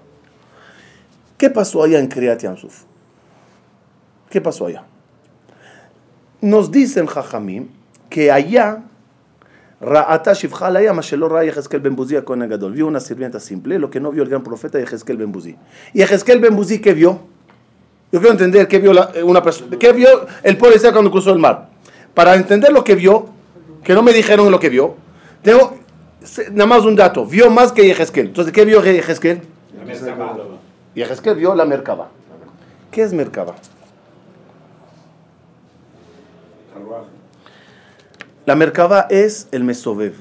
[1.36, 2.84] ¿Qué pasó allá en Kriat Yam Suf?
[4.30, 4.84] ¿Qué pasó allá?
[6.40, 7.68] Nos dicen Jajamim
[8.08, 8.84] que allá
[9.82, 12.72] Ra'ata Shivcha la llama Shelo Ra Yehezkel ben Buzi a Kohen Gadol.
[12.72, 15.56] Vio una sirvienta simple, lo que no vio el gran profeta Yehezkel ben Buzi.
[15.92, 17.18] ¿Y Yehezkel ben Buzi qué vio?
[18.12, 21.38] Yo quiero entender qué vio la- una persona, qué vio el policía cuando cruzó el
[21.40, 21.68] mar.
[22.14, 23.26] Para entender lo que vio,
[23.82, 24.94] que no me dijeron lo que vio,
[25.42, 25.78] tengo
[26.52, 27.26] nada más un dato.
[27.26, 28.26] Vio más que Yehezkel.
[28.26, 29.40] Entonces, ¿qué vio Yehezkel?
[30.94, 32.08] Yehezkel vio la Merkaba.
[32.92, 33.54] ¿Qué es Merkaba?
[38.44, 40.14] La Merkaba es el Mesovev.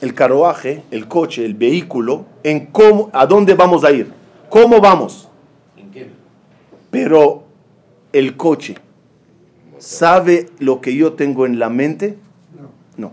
[0.00, 4.12] El carruaje, el coche, el vehículo, en cómo, a dónde vamos a ir.
[4.48, 5.28] ¿Cómo vamos?
[6.90, 7.44] Pero
[8.12, 8.76] el coche,
[9.78, 12.18] ¿sabe lo que yo tengo en la mente?
[12.96, 13.12] No.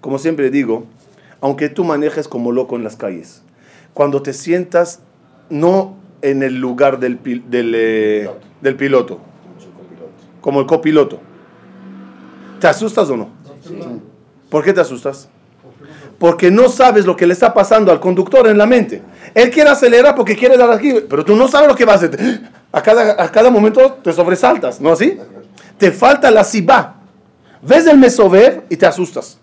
[0.00, 0.84] Como siempre digo,
[1.40, 3.42] aunque tú manejes como loco en las calles,
[3.94, 5.00] cuando te sientas
[5.50, 8.30] no en el lugar del, pil- del, eh,
[8.62, 9.20] del piloto,
[10.46, 11.18] como el copiloto,
[12.60, 13.30] ¿te asustas o no?
[14.48, 15.28] ¿Por qué te asustas?
[16.20, 19.02] Porque no sabes lo que le está pasando al conductor en la mente.
[19.34, 21.96] Él quiere acelerar porque quiere dar aquí, pero tú no sabes lo que va a
[21.96, 22.16] hacer.
[22.70, 25.18] A cada, a cada momento te sobresaltas, ¿no así?
[25.78, 26.94] Te falta la sibá.
[27.60, 29.40] Ves el mesover y te asustas.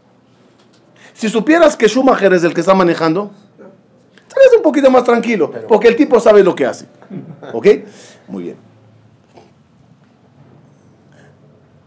[1.14, 3.30] Si supieras que Schumacher es el que está manejando,
[4.30, 6.86] es un poquito más tranquilo, porque el tipo sabe lo que hace.
[7.52, 7.68] ¿Ok?
[8.30, 8.73] Muy bien.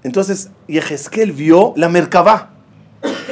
[0.06, 2.50] Entonces, Yehezkel vio la Merkabah.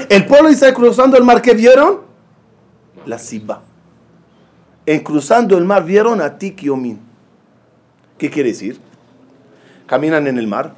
[0.09, 2.01] El pueblo de cruzando el mar, ¿qué vieron?
[3.07, 3.63] La Siba.
[4.85, 6.99] En cruzando el mar vieron a Tik y Omin.
[8.19, 8.81] ¿Qué quiere decir?
[9.87, 10.75] Caminan en el mar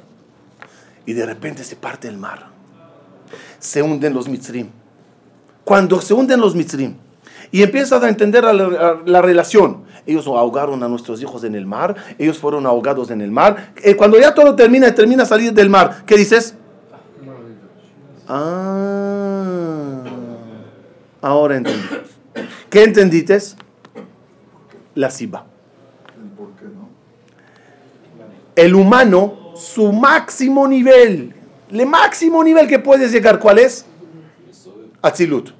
[1.07, 2.45] y de repente se parte el mar.
[3.57, 4.69] Se hunden los Mitzrim.
[5.63, 6.93] Cuando se hunden los Mitzrim
[7.51, 11.65] y empiezas a entender la, la- la relación, ellos ahogaron a nuestros hijos en el
[11.65, 13.73] mar, ellos fueron ahogados en el mar.
[13.83, 16.55] Eh, cuando ya todo termina y termina salir del mar, ¿qué dices?
[18.29, 20.03] Ah,
[21.21, 21.81] ahora entendí.
[22.69, 23.37] ¿Qué entendiste?
[24.95, 25.45] La Siba.
[26.21, 26.89] El por qué, ¿no?
[28.55, 31.33] El humano, su máximo nivel,
[31.71, 33.85] el máximo nivel que puedes llegar, ¿cuál es?
[35.01, 35.51] Atzilut.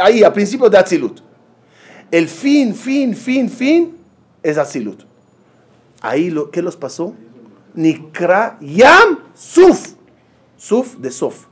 [0.00, 1.20] Ahí, a principio de Atzilut.
[2.10, 3.96] El fin, fin, fin, fin
[4.42, 5.02] es Atzilut.
[6.00, 7.14] Ahí, lo, ¿qué los pasó?
[7.74, 9.94] Nikra Yam Suf.
[10.56, 11.46] Suf de Sof.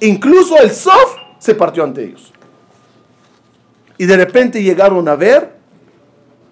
[0.00, 2.32] Incluso el Sof se partió ante ellos.
[3.98, 5.52] Y de repente llegaron a ver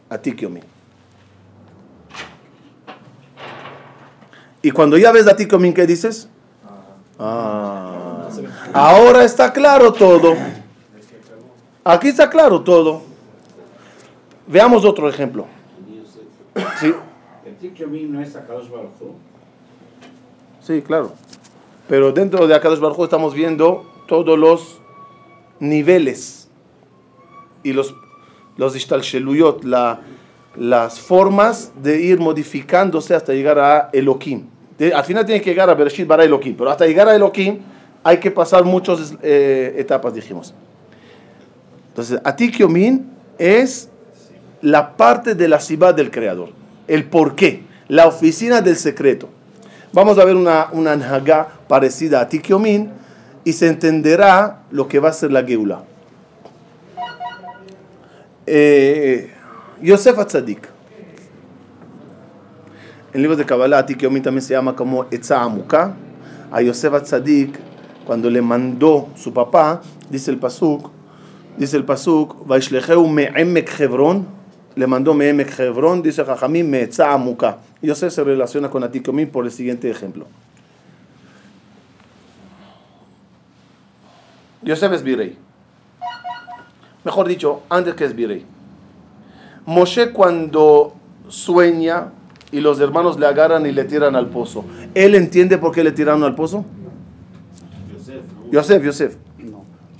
[0.08, 0.60] a Tikiomi.
[4.62, 6.28] Y cuando ya ves a Tikiomi, ¿qué dices?
[7.18, 7.95] Ah,
[8.72, 10.34] ahora está claro todo.
[11.84, 13.02] Aquí está claro todo.
[14.46, 15.46] Veamos otro ejemplo.
[16.80, 16.94] Sí,
[20.62, 21.12] sí, claro.
[21.88, 24.78] Pero dentro de Akadosh Baruj estamos viendo todos los
[25.60, 26.48] niveles
[27.62, 27.94] y los,
[28.56, 28.74] los
[29.64, 30.00] la,
[30.56, 34.46] las formas de ir modificándose hasta llegar a Elohim.
[34.78, 37.60] De- al final tiene que llegar a Bereshit bara Elohim, pero hasta llegar a Elohim
[38.06, 40.54] hay que pasar muchas eh, etapas, dijimos.
[41.88, 43.04] Entonces, Atik Yomin
[43.36, 43.88] es
[44.62, 46.50] la parte de la Sibá del Creador,
[46.86, 49.28] el porqué, la oficina del secreto.
[49.92, 52.92] Vamos a ver una, una Anhagá parecida a Atik Yomin
[53.42, 55.82] y se entenderá lo que va a ser la Geula.
[58.46, 59.32] Eh,
[59.82, 60.68] Yosef Atzadik.
[63.12, 65.96] En libros de Kabbalah, Atik Yomin también se llama como Etza Amuka.
[66.52, 67.58] A Yosef Atzadik,
[68.06, 70.90] cuando le mandó su papá, dice el Pasuk,
[71.58, 72.36] dice el Pasuk,
[74.76, 77.58] le mandó me'emek Hebron, dice Jajamim me'etza Amuka.
[77.82, 80.26] Yosef se relaciona con Atik Yomin por el siguiente ejemplo.
[84.62, 85.36] Yosef es virrey.
[87.04, 88.44] Mejor dicho, antes que es virrey.
[89.64, 90.94] Moshe cuando
[91.28, 92.12] sueña
[92.52, 94.64] y los hermanos le agarran y le tiran al pozo,
[94.94, 96.64] ¿él entiende por qué le tiraron al pozo?
[98.50, 98.84] Yosef, ¿no?
[98.84, 99.16] Yosef, Yosef.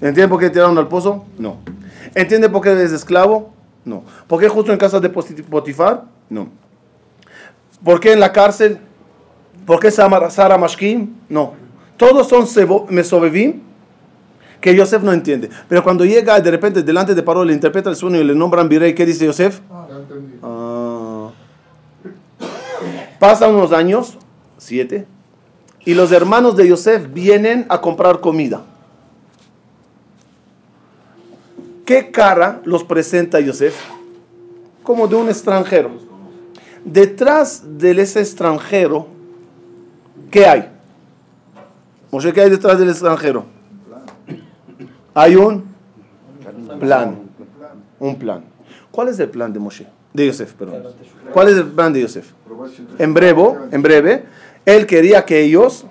[0.01, 1.25] ¿Entiende por qué le tiraron al pozo?
[1.39, 1.57] No.
[2.15, 3.53] ¿Entiende por qué es esclavo?
[3.85, 4.03] No.
[4.27, 6.05] ¿Por qué justo en casa de Poti- Potifar?
[6.29, 6.49] No.
[7.85, 8.79] ¿Por qué en la cárcel?
[9.65, 11.15] ¿Por qué Sara Mashkim?
[11.29, 11.55] No.
[11.97, 12.47] Todos son
[12.91, 13.61] mesobevim
[14.61, 15.49] que Yosef no entiende.
[15.69, 18.69] Pero cuando llega de repente delante de Paro, le interpreta el sueño y le nombran
[18.69, 19.61] virrey, ¿qué dice Yosef?
[19.89, 20.39] Ya entendí.
[20.43, 21.31] Ah.
[23.19, 24.19] Pasan unos años,
[24.59, 25.07] siete,
[25.87, 28.61] y los hermanos de Yosef vienen a comprar comida.
[31.87, 33.81] ¿Qué cara los presenta Yosef?
[34.83, 35.91] Como de un extranjero.
[36.85, 39.07] Detrás de ese extranjero,
[40.31, 40.73] ¿qué hay?
[42.11, 43.45] Moshe, ¿qué hay detrás del extranjero?
[45.15, 45.65] Hay un
[46.81, 47.17] plan.
[48.01, 48.45] Un plan.
[48.91, 49.87] ¿Cuál es el plan de Moshe?
[50.13, 50.83] De Yosef, perdón.
[51.33, 52.33] ¿Cuál es el plan de Yosef?
[52.99, 54.25] En breve, en breve,
[54.67, 55.87] él quería que ellos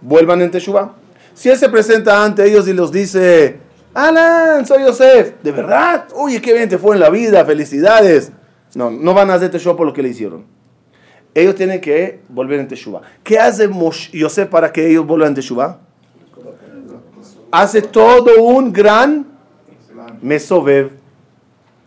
[0.00, 0.94] vuelvan en Teshuvah.
[1.34, 3.58] Si él se presenta ante ellos y los dice,
[3.92, 6.06] Alan, soy Yosef, ¿de verdad?
[6.14, 8.32] Oye, qué bien te fue en la vida, felicidades.
[8.74, 10.44] No, no van a hacer Teshuvah por lo que le hicieron.
[11.34, 13.02] Ellos tienen que volver en Teshuvah.
[13.22, 13.68] ¿Qué hace
[14.12, 15.78] Yosef para que ellos vuelvan en Teshuvah?
[17.50, 19.26] Hace todo un gran
[20.22, 20.90] mesovev.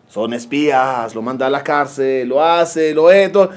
[0.09, 3.49] Son espías, lo manda a la cárcel, lo hace, lo esto.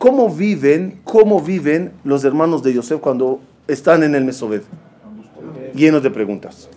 [0.00, 4.62] ¿Cómo viven, cómo viven los hermanos de Yosef cuando están en el Mesovev?
[5.74, 6.70] Llenos de preguntas.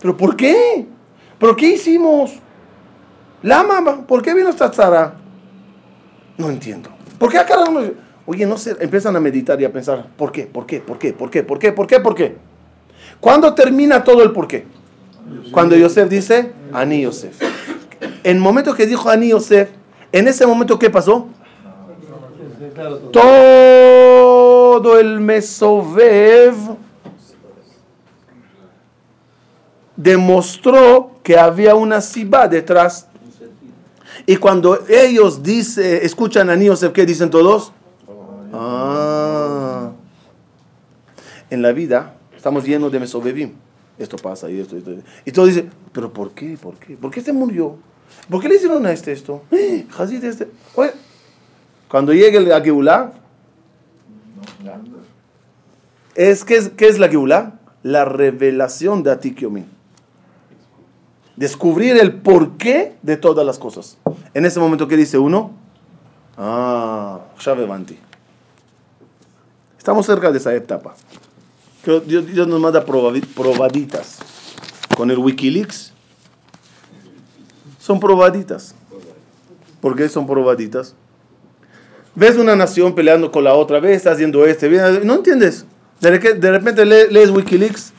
[0.00, 0.86] ¿Pero por qué?
[1.38, 2.38] ¿Pero qué hicimos?
[3.42, 5.12] Lama, ¿por qué vino esta tzara?
[6.38, 6.88] No entiendo.
[7.18, 7.82] ¿Por qué a cada uno?
[8.24, 10.46] Oye, no sé, empiezan a meditar y a pensar, ¿por qué?
[10.46, 10.80] ¿Por qué?
[10.80, 11.12] ¿Por qué?
[11.12, 11.42] ¿Por qué?
[11.42, 11.72] ¿Por qué?
[11.72, 12.00] ¿Por qué?
[12.00, 12.36] ¿Por qué?
[13.20, 14.64] ¿Cuándo termina todo el por qué?
[15.52, 17.42] Cuando Yosef dice, Ani Yosef.
[18.24, 19.68] En el momento que dijo Ani Yosef,
[20.12, 21.28] en ese momento, ¿qué pasó?
[22.74, 22.98] Todo.
[24.80, 26.54] todo el Mesovev
[29.96, 33.06] demostró que había una Sibá detrás
[34.26, 37.72] Y cuando ellos dice, escuchan a Yosef, ¿qué dicen todos?
[38.52, 39.90] Ah.
[41.50, 43.52] En la vida estamos llenos de mesobebim.
[43.98, 44.92] Esto pasa y esto, esto.
[45.24, 46.56] Y todos dicen, ¿pero por qué?
[46.60, 46.96] ¿Por qué?
[46.96, 47.76] ¿Por qué se murió?
[48.30, 49.42] ¿Por qué le hicieron a este esto?
[49.50, 49.86] ¡Eh!
[50.22, 50.48] Este.
[50.74, 50.92] Oye,
[51.90, 53.12] Cuando llegue el Geulah,
[56.14, 57.58] es, ¿qué, es, ¿qué es la Geulah?
[57.82, 59.66] La revelación de Atik Yomin.
[61.34, 63.98] Descubrir el porqué de todas las cosas.
[64.34, 65.50] En ese momento, ¿qué dice uno?
[66.36, 67.98] Ah, ya levanté.
[69.76, 70.94] Estamos cerca de esa etapa.
[71.84, 74.20] Dios, Dios nos manda probaditas.
[74.96, 75.92] Con el Wikileaks
[77.80, 78.76] son probaditas.
[79.80, 80.94] ¿Por qué son probaditas?
[82.14, 84.68] Ves una nación peleando con la otra, ves, está haciendo este,
[85.04, 85.64] no entiendes.
[86.00, 87.92] De, re- de repente le- lees Wikileaks.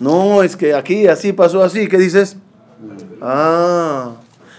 [0.00, 1.88] No, es que aquí así pasó así.
[1.88, 2.36] ¿Qué dices?
[3.20, 4.12] Ah.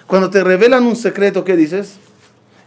[0.08, 1.98] Cuando te revelan un secreto, ¿qué dices?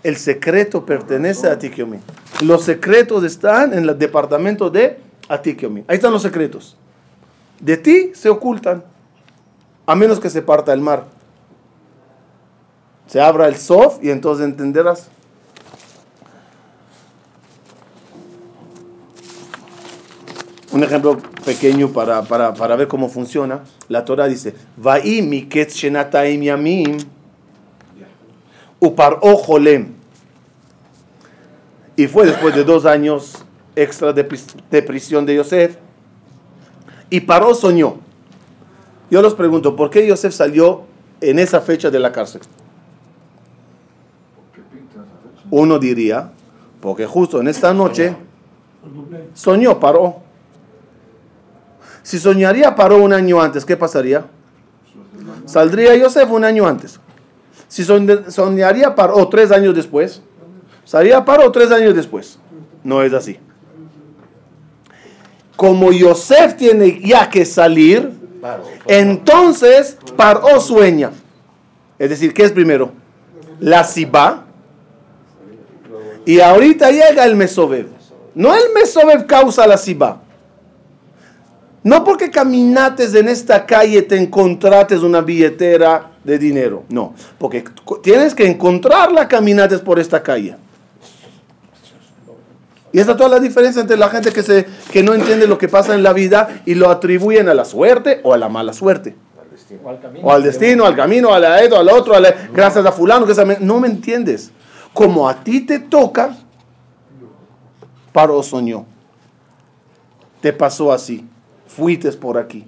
[0.02, 1.98] El secreto pertenece a Tikiomi.
[2.42, 5.84] Los secretos están en el departamento de Atikiomi.
[5.86, 6.76] Ahí están los secretos.
[7.60, 8.82] De ti se ocultan.
[9.86, 11.04] A menos que se parta el mar.
[13.06, 15.08] Se abra el sof y entonces entenderás.
[20.72, 23.62] Un ejemplo pequeño para, para, para ver cómo funciona.
[23.88, 26.98] La Torah dice, Va'i miketz shenataim yamim
[28.80, 29.94] upar ojolem.
[31.94, 33.44] Y fue después de dos años
[33.76, 34.26] extra de,
[34.70, 35.76] de prisión de Yosef.
[37.10, 37.96] Y Paró soñó.
[39.10, 40.84] Yo los pregunto, ¿por qué Yosef salió
[41.20, 42.40] en esa fecha de la cárcel?
[45.50, 46.32] Uno diría,
[46.80, 48.16] porque justo en esta noche
[49.34, 50.21] soñó Paró.
[52.02, 54.24] Si soñaría Paró un año antes, ¿qué pasaría?
[55.46, 56.98] Saldría Yosef un año antes.
[57.68, 60.20] Si soñ- soñaría Paró tres años después,
[60.84, 62.38] salía Paró tres años después.
[62.84, 63.38] No es así.
[65.56, 68.10] Como Yosef tiene ya que salir,
[68.88, 71.10] entonces Paró sueña.
[71.98, 72.90] Es decir, ¿qué es primero?
[73.60, 74.44] La Sibá.
[76.24, 77.86] Y ahorita llega el Mesobev.
[78.34, 80.20] No el Mesobev causa la Sibá.
[81.84, 86.84] No porque caminates en esta calle te encontrates una billetera de dinero.
[86.88, 87.64] No, porque
[88.02, 90.56] tienes que encontrarla caminates por esta calle.
[92.92, 95.56] Y esa es toda la diferencia entre la gente que, se, que no entiende lo
[95.58, 98.72] que pasa en la vida y lo atribuyen a la suerte o a la mala
[98.74, 99.16] suerte.
[99.82, 100.26] O al camino.
[100.26, 103.34] O al destino, al camino, a la al otro, a la- gracias a fulano, que
[103.60, 104.50] no me entiendes.
[104.92, 106.36] Como a ti te toca,
[108.12, 108.84] paró soñó.
[110.42, 111.26] Te pasó así.
[111.76, 112.64] Fuites por aquí.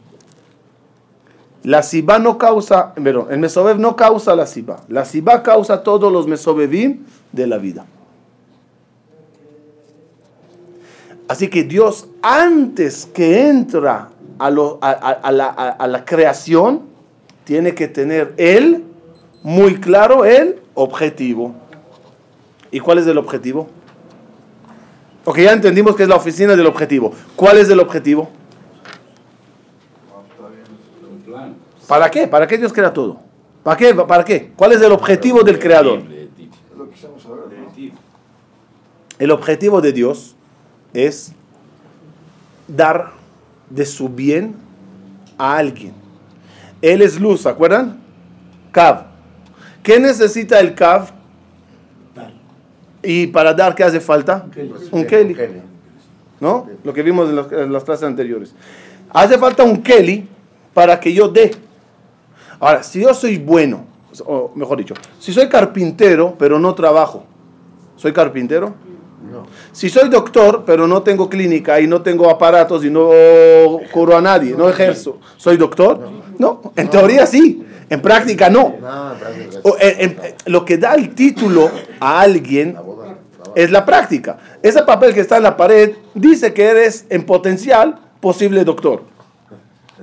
[1.63, 4.81] La Sibá no causa, pero el Mesobev no causa la Sibá.
[4.89, 7.87] La Sibá causa todos los Mesobevim de la vida.
[11.27, 15.47] Así que Dios, antes que entra a, la,
[15.79, 16.83] a la creación,
[17.45, 18.85] tiene que tener Él
[19.43, 21.55] muy claro el objetivo.
[22.71, 23.69] ¿Y cuál es el objetivo?
[25.25, 27.13] Ok, ya entendimos que es la oficina del objetivo.
[27.37, 28.29] ¿Cuál es el objetivo?
[31.11, 31.55] Un plan.
[31.95, 32.27] ¿Para qué?
[32.27, 33.21] ¿Para qué Dios crea todo?
[33.63, 33.95] ¿Para qué?
[33.95, 34.51] ¿Para qué?
[34.57, 36.03] ¿Cuál es el objetivo del creador?
[39.17, 40.35] El objetivo de Dios
[40.93, 41.31] es
[42.67, 43.13] dar
[43.71, 44.57] de su bien
[45.39, 45.93] a alguien.
[46.83, 48.01] Él es luz, ¿se acuerdan?
[48.73, 49.05] Cav.
[49.85, 51.11] ¿Qué necesita el Cav?
[53.05, 54.47] Y para dar, ¿qué hace falta?
[54.91, 55.37] Un Keli.
[56.41, 56.67] ¿No?
[56.83, 58.53] Lo que vimos en las, en las clases anteriores.
[59.11, 60.29] Hace falta un Keli
[60.73, 61.53] para que yo dé.
[62.61, 63.85] Ahora, si yo soy bueno,
[64.27, 67.25] o mejor dicho, si soy carpintero, pero no trabajo,
[67.97, 68.75] ¿soy carpintero?
[69.73, 73.11] Si soy doctor, pero no tengo clínica y no tengo aparatos y no
[73.91, 76.09] curo a nadie, no ejerzo, ¿soy doctor?
[76.39, 78.75] No, en teoría sí, en práctica no.
[79.65, 82.77] O, en- en- lo que da el título a alguien
[83.57, 84.39] es la práctica.
[84.63, 89.03] Ese papel que está en la pared dice que eres en potencial posible doctor.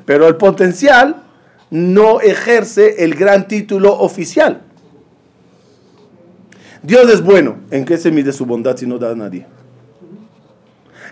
[0.05, 1.23] Pero el potencial
[1.71, 4.61] no ejerce el gran título oficial.
[6.83, 7.55] Dios es bueno.
[7.71, 9.45] ¿En qué se mide su bondad si no da a nadie?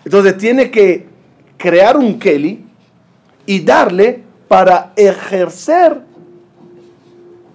[0.06, 1.08] Entonces tiene que
[1.58, 2.64] crear un Kelly
[3.46, 6.02] y darle para ejercer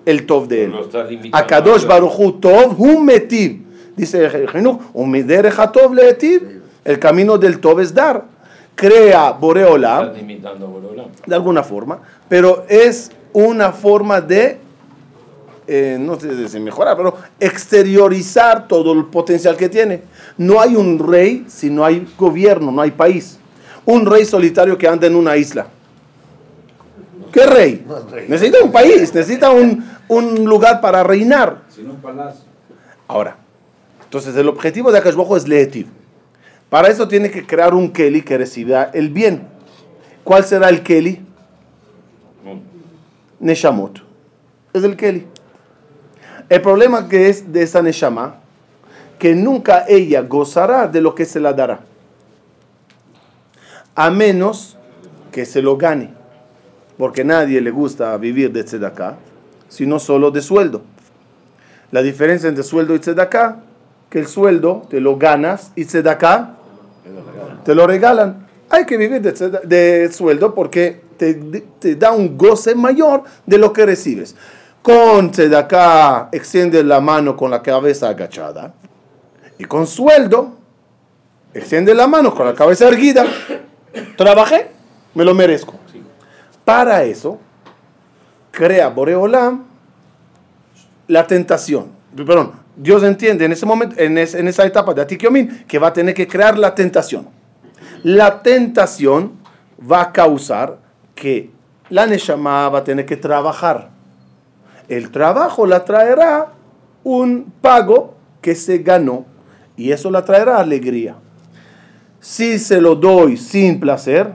[0.07, 0.73] el Tov de él.
[1.09, 1.37] Limitando.
[1.37, 3.63] Akadosh Baruchu Tov Hum Metiv.
[3.97, 6.63] Dice el Jinuch, "Umiderech HaTov Leetiv".
[6.85, 8.34] El camino del Tov es dar.
[8.75, 11.07] Crea Boreolam Estás limitando a Boreolam.
[11.27, 14.59] de alguna forma, pero es una forma de
[15.66, 20.03] eh, no sé si mejorar, pero exteriorizar todo el potencial que tiene.
[20.37, 23.39] No hay un rey si no hay gobierno, no hay país.
[23.87, 25.66] Un rey solitario que anda en una isla.
[27.33, 27.85] ¿Qué rey?
[27.87, 28.27] No es rey.
[28.29, 31.62] Necesita un país, necesita un, un lugar para reinar.
[31.68, 32.45] Sin un palacio.
[33.09, 33.37] Ahora,
[34.05, 35.87] entonces el objetivo de Akash Bajo es Leetiv.
[36.75, 39.47] Para eso tiene que crear un Keli que reciba el bien.
[40.25, 41.25] ¿Cuál será el Keli?
[43.39, 44.03] Neshamot.
[44.72, 45.25] Es el Keli.
[46.49, 48.41] El problema que es de esa Neshama,
[49.20, 51.79] que nunca ella gozará de lo que se la dará.
[53.95, 54.77] A menos
[55.31, 56.11] que se lo gane.
[56.99, 59.14] Porque nadie le gusta vivir de tzedakah,
[59.68, 60.83] sino solo de sueldo.
[61.93, 63.59] La diferencia entre sueldo y tzedakah,
[64.11, 66.62] que el sueldo te lo ganas y tzedakah
[67.65, 68.47] te lo regalan.
[68.71, 71.35] Hay que vivir de, sueldo porque te,
[71.79, 74.35] te da un goce mayor de lo que recibes.
[74.83, 78.75] Con tzedakah extiende la mano con la cabeza agachada.
[79.59, 80.57] Y con sueldo
[81.55, 83.25] extiende la mano con la cabeza erguida.
[84.17, 84.71] Trabajé,
[85.15, 85.75] me lo merezco.
[86.65, 87.39] Para eso,
[88.51, 89.65] crea Boreolam
[91.09, 91.89] la tentación.
[92.17, 95.89] Perdón, Dios entiende en ese momento, en, es- en esa etapa de Atikyomin, que va
[95.89, 97.29] a tener que crear la tentación.
[98.03, 99.33] La tentación
[99.91, 100.79] va a causar
[101.14, 101.51] que
[101.91, 103.91] la Neshama va a tener que trabajar.
[104.89, 106.49] El trabajo la traerá
[107.05, 109.25] un pago que se ganó
[109.77, 111.16] y eso la traerá alegría.
[112.20, 114.35] Si se lo doy sin placer,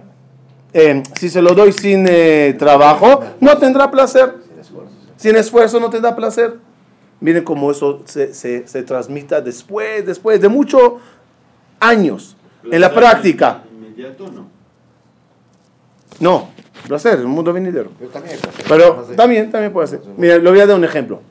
[0.74, 4.36] eh, si se lo doy sin eh, trabajo, no tendrá placer.
[5.18, 6.58] Sin esfuerzo no tendrá placer.
[7.22, 10.94] Miren cómo eso se, se, se transmita después, después de muchos
[11.80, 13.64] años en la práctica.
[13.76, 14.48] Inmediato no.
[16.20, 16.50] No,
[16.88, 17.92] placer, en el mundo venidero.
[17.98, 18.66] Pero también hay cosas.
[18.68, 20.02] Pero también, también puede ser.
[20.18, 21.22] Mira, le voy a dar un ejemplo.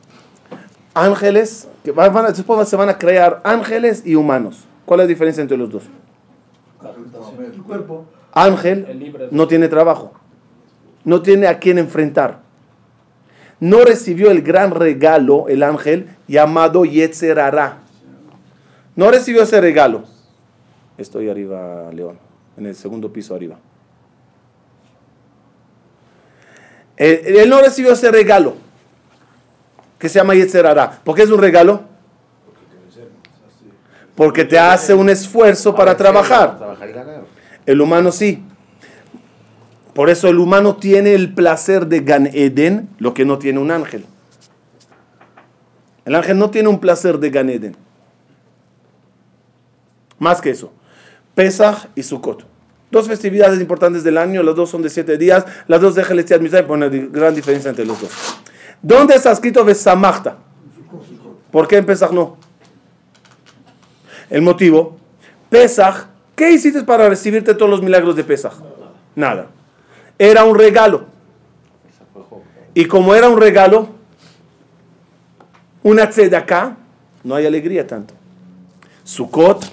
[0.95, 4.65] Ángeles, que van van a- después se van a crear ángeles y humanos.
[4.85, 5.83] ¿Cuál es la diferencia entre los dos?
[7.55, 8.05] El cuerpo.
[8.33, 10.13] Ángel no tiene trabajo,
[11.05, 12.41] no tiene a quién enfrentar.
[13.61, 17.79] No recibió el gran regalo, el ángel, llamado Yetzerará.
[18.95, 20.05] No recibió ese regalo.
[20.97, 22.19] Estoy arriba, León,
[22.57, 23.57] en el segundo piso arriba.
[26.97, 28.55] Él, él no recibió ese regalo,
[29.99, 31.01] que se llama Yetzerará.
[31.05, 31.83] ¿Por qué es un regalo?
[34.15, 36.59] Porque te hace un esfuerzo para trabajar.
[37.65, 38.43] El humano sí.
[39.99, 43.73] Por eso el humano tiene el placer de Gan Eden, lo que no tiene un
[43.73, 44.05] ángel.
[46.05, 47.75] El ángel no tiene un placer de Gan Eden.
[50.21, 50.73] Más que eso.
[51.35, 52.47] Pesach y Sukkot.
[52.93, 56.05] Dos festividades importantes del año, las dos son de siete días, las dos de
[56.89, 58.13] di- gran diferencia entre los dos.
[58.81, 60.37] ¿Dónde está escrito Besamachta?
[61.51, 62.37] ¿Por qué en Pesach no?
[64.31, 64.97] El motivo,
[65.51, 68.53] Pesach, ¿qué hiciste para recibirte todos los milagros de Pesach?
[69.17, 69.49] Nada.
[70.19, 71.07] Era un regalo.
[72.75, 73.89] Y como era un regalo,
[75.83, 76.77] una tzedakah,
[77.25, 78.15] no hay alegría tanto.
[79.05, 79.65] Sukkot,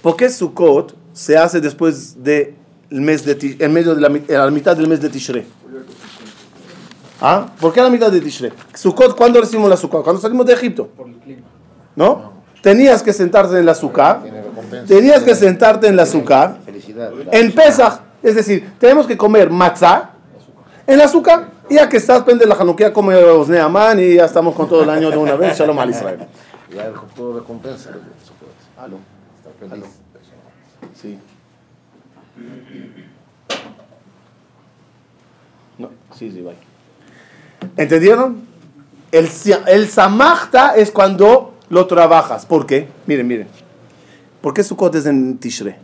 [0.00, 2.54] ¿por qué Sukkot se hace después de
[2.90, 5.44] el mes de en medio de la, a la mitad del mes de Tishrei?
[7.20, 7.46] ¿Ah?
[7.60, 8.52] ¿Por qué a la mitad de Tishrei?
[8.74, 10.02] Sukkot, ¿cuándo recibimos la Sukkot?
[10.02, 10.86] Cuando salimos de Egipto.
[10.88, 11.42] Por el clima.
[11.94, 12.32] ¿No?
[12.62, 14.22] Tenías que sentarte en la azúcar.
[14.86, 16.58] Tenías que sentarte en la azúcar.
[16.64, 17.12] Felicidad.
[17.30, 20.10] En Pesach, es decir, tenemos que comer matzah
[20.86, 21.52] en azúcar.
[21.68, 24.90] Y ya que estás, prende la Hanukkah, come Osneaman y ya estamos con todo el
[24.90, 25.56] año de una vez.
[25.58, 26.26] Shalom al Israel.
[26.74, 27.90] Ya todo recompensa.
[28.78, 28.98] Aló.
[29.60, 29.90] Está feliz.
[30.94, 31.18] Sí.
[35.78, 36.56] No, sí, sí, bye.
[37.76, 38.46] ¿Entendieron?
[39.12, 39.28] El,
[39.66, 42.46] el samachta es cuando lo trabajas.
[42.46, 42.88] ¿Por qué?
[43.06, 43.48] Miren, miren.
[44.40, 45.78] ¿Por qué Sukkot es en Tishre?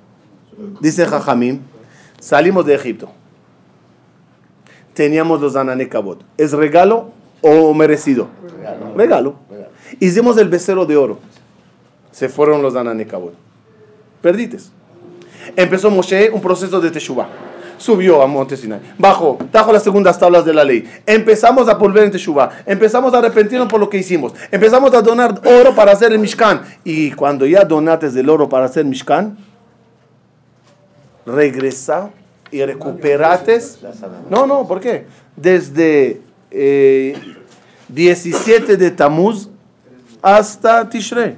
[0.80, 1.61] Dice Jajamim,
[2.20, 3.10] salimos de Egipto.
[4.94, 6.22] Teníamos los Ananekabot.
[6.36, 7.10] ¿Es regalo
[7.40, 8.28] o merecido?
[8.96, 9.34] Regalo.
[9.98, 11.18] Hicimos el becerro de oro.
[12.12, 13.34] Se fueron los Ananekabot.
[14.20, 14.70] Perdites.
[15.56, 17.28] Empezó Moshe un proceso de Teshuvah.
[17.78, 20.84] Subió a Monte Sinai, bajó, trajo las segundas tablas de la ley.
[21.06, 22.50] Empezamos a volver en Teshuvah.
[22.66, 24.34] Empezamos a arrepentirnos por lo que hicimos.
[24.50, 26.60] Empezamos a donar oro para hacer el Mishkan.
[26.84, 29.38] Y cuando ya donaste el oro para hacer Mishkan,
[31.26, 32.10] regresa
[32.50, 33.60] y recuperaste.
[34.28, 35.06] No, no, ¿por qué?
[35.36, 37.16] Desde eh,
[37.88, 39.48] 17 de Tamuz
[40.22, 41.36] hasta Tishrei.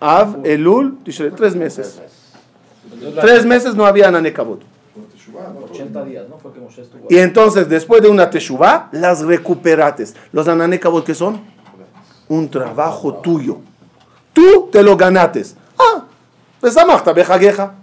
[0.00, 2.00] Av, Elul, Tishrei, tres meses.
[3.20, 4.62] Tres meses no había Nanekabot.
[5.70, 6.38] 80 días, ¿no?
[6.38, 7.06] Fue que Moshe estuvo.
[7.08, 10.14] Y entonces, después de una teshuvá, las recuperates.
[10.32, 11.40] Los ananekabot, ¿qué son?
[12.28, 13.58] Un trabajo tuyo.
[14.32, 15.56] Tú te lo ganates.
[15.78, 16.04] Ah,
[16.62, 17.74] besamachta, bejagueja.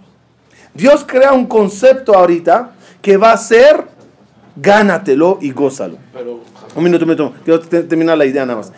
[0.76, 2.72] Dios crea un concepto ahorita
[3.02, 3.84] que va a ser
[4.56, 5.96] gánatelo y gózalo.
[6.12, 6.40] Pero,
[6.74, 7.34] Un minuto, un minuto.
[7.44, 8.72] Quiero te- terminar la idea nada más.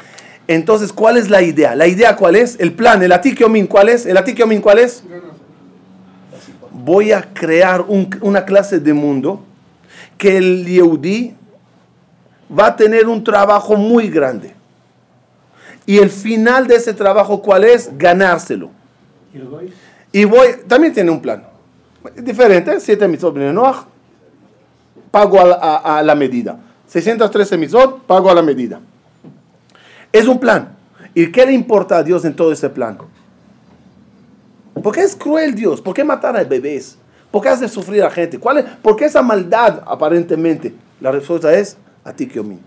[0.47, 1.75] Entonces, ¿cuál es la idea?
[1.75, 2.57] ¿La idea cuál es?
[2.61, 4.07] El plan, el atikiomin, ¿cuál es?
[4.07, 5.03] ¿El atikiomin cuál es?
[6.73, 9.43] Voy a crear un- una clase de mundo
[10.17, 11.35] que el Yehudi
[12.57, 14.55] va a tener un trabajo muy grande.
[15.87, 17.91] Y el final de ese trabajo, ¿cuál es?
[17.99, 18.71] Ganárselo.
[20.13, 21.45] Y voy, también tiene un plan.
[22.17, 23.87] Diferente, 7 mitzvot bnei Noach,
[25.11, 26.59] pago a la medida.
[26.87, 28.81] 613 mitzvot, pago a la medida.
[30.13, 30.77] Es un plan.
[31.15, 32.99] ¿Y qué le importa a Dios en todo ese plan?
[34.83, 35.81] ¿Por qué es cruel Dios?
[35.81, 36.97] ¿Por qué matar a bebés?
[37.31, 38.39] ¿Por qué hace sufrir a gente?
[38.39, 40.75] ¿Cuál es, ¿Por qué esa maldad aparentemente?
[41.01, 42.59] La respuesta es a ti que mí.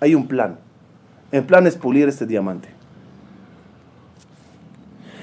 [0.00, 0.58] Hay un plan.
[1.30, 2.68] El plan es pulir este diamante.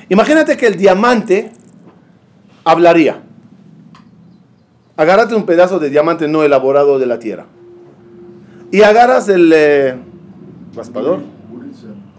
[0.09, 1.51] Imagínate que el diamante
[2.63, 3.21] hablaría.
[4.97, 7.45] Agárrate un pedazo de diamante no elaborado de la tierra.
[8.71, 9.95] Y agarras el eh,
[10.75, 11.19] raspador,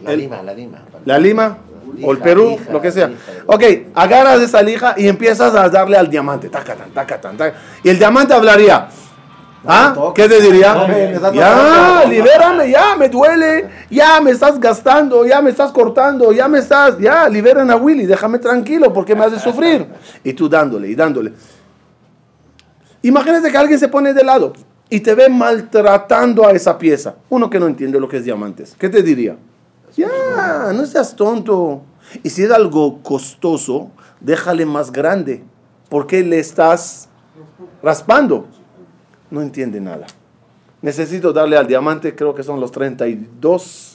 [0.02, 0.78] La El- lima, la lima.
[1.04, 1.58] la lima
[2.02, 3.08] o el Perú, lija, lo que sea.
[3.08, 3.20] lija.
[3.46, 3.62] Ok,
[3.94, 6.48] agarras esa lija y empiezas a darle al diamante.
[6.48, 7.60] Tacatan, tacatan, tacatan.
[7.82, 8.88] Y el diamante hablaría.
[9.68, 10.12] ¿Ah?
[10.14, 10.74] ¿Qué te diría?
[10.74, 13.68] No, Ya, libérame, ya, me duele.
[13.90, 16.98] Ya me estás gastando, ya me estás cortando, ya me estás.
[16.98, 19.86] Ya, liberan a Willy, déjame tranquilo porque me hace sufrir.
[20.22, 21.32] Y tú dándole y dándole.
[23.06, 24.52] Imagínate que alguien se pone de lado
[24.90, 27.14] y te ve maltratando a esa pieza.
[27.28, 28.74] Uno que no entiende lo que es diamantes.
[28.76, 29.36] ¿Qué te diría?
[29.96, 31.82] Ya, no seas tonto.
[32.24, 35.44] Y si es algo costoso, déjale más grande.
[35.88, 37.08] ¿Por qué le estás
[37.80, 38.48] raspando?
[39.30, 40.08] No entiende nada.
[40.82, 43.85] Necesito darle al diamante, creo que son los 32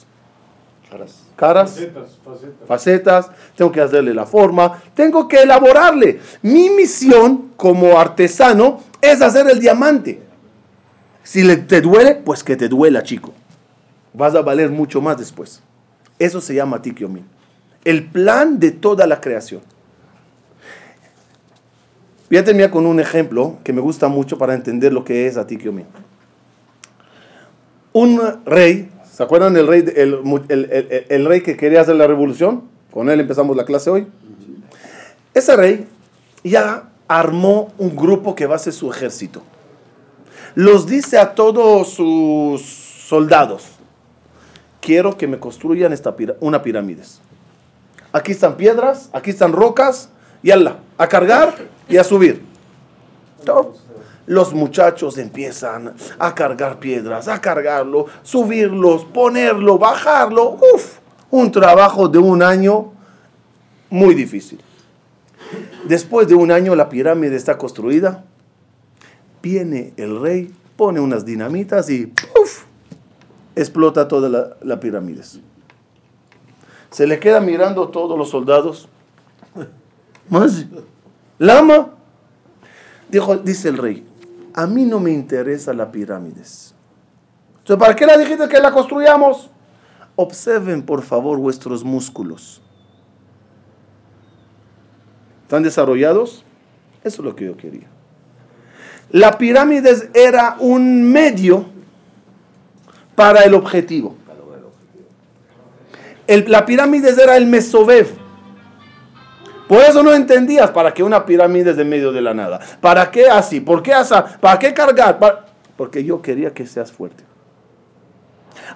[0.92, 1.22] Caras.
[1.36, 2.68] caras, Facetas, facetas.
[2.68, 6.20] facetas, tengo que hacerle la forma, tengo que elaborarle.
[6.42, 10.20] Mi misión como artesano es hacer el diamante.
[11.22, 13.32] Si le, te duele, pues que te duela, chico.
[14.12, 15.62] Vas a valer mucho más después.
[16.18, 17.24] Eso se llama Tikyomin.
[17.86, 19.62] El plan de toda la creación.
[22.28, 25.36] Voy a terminar con un ejemplo que me gusta mucho para entender lo que es
[25.38, 25.86] Atikyomin.
[27.92, 32.64] Un rey, ¿se acuerdan del rey, el, el- el- rey que quería hacer la revolución?
[32.90, 34.06] Con él empezamos la clase hoy.
[35.34, 35.86] Ese rey
[36.44, 39.42] ya armó un grupo que va a ser su ejército.
[40.54, 43.64] Los dice a todos sus soldados,
[44.80, 47.20] quiero que me construyan esta una pirámides.
[48.12, 50.10] Aquí están piedras, aquí están rocas,
[50.42, 51.54] y Allah, a cargar
[51.88, 52.42] y a subir.
[54.26, 60.58] Los muchachos empiezan a cargar piedras, a cargarlo, subirlos, ponerlo, bajarlo.
[60.74, 60.98] Uf,
[61.30, 62.92] un trabajo de un año
[63.90, 64.60] muy difícil.
[65.84, 68.24] Después de un año la pirámide está construida.
[69.42, 72.64] Viene el rey, pone unas dinamitas y ¡puf!
[73.56, 75.22] explota toda la, la pirámide.
[76.90, 78.88] Se le queda mirando todos los soldados.
[80.28, 80.66] ¿Más?
[81.38, 81.90] ¿Lama?
[83.12, 84.06] Dijo, dice el rey,
[84.54, 86.74] a mí no me interesa la pirámides.
[87.58, 89.50] Entonces, ¿para qué la dijiste que la construyamos?
[90.16, 92.62] Observen, por favor, vuestros músculos.
[95.42, 96.42] ¿Están desarrollados?
[97.04, 97.86] Eso es lo que yo quería.
[99.10, 101.66] La pirámide era un medio
[103.14, 104.16] para el objetivo.
[106.26, 108.21] La pirámide era el mesobev.
[109.68, 112.60] Por eso no entendías para qué una pirámide es de medio de la nada.
[112.80, 113.60] ¿Para qué así?
[113.60, 114.14] ¿Por qué así?
[114.40, 115.18] ¿Para qué cargar?
[115.18, 115.46] Pa-
[115.76, 117.24] Porque yo quería que seas fuerte.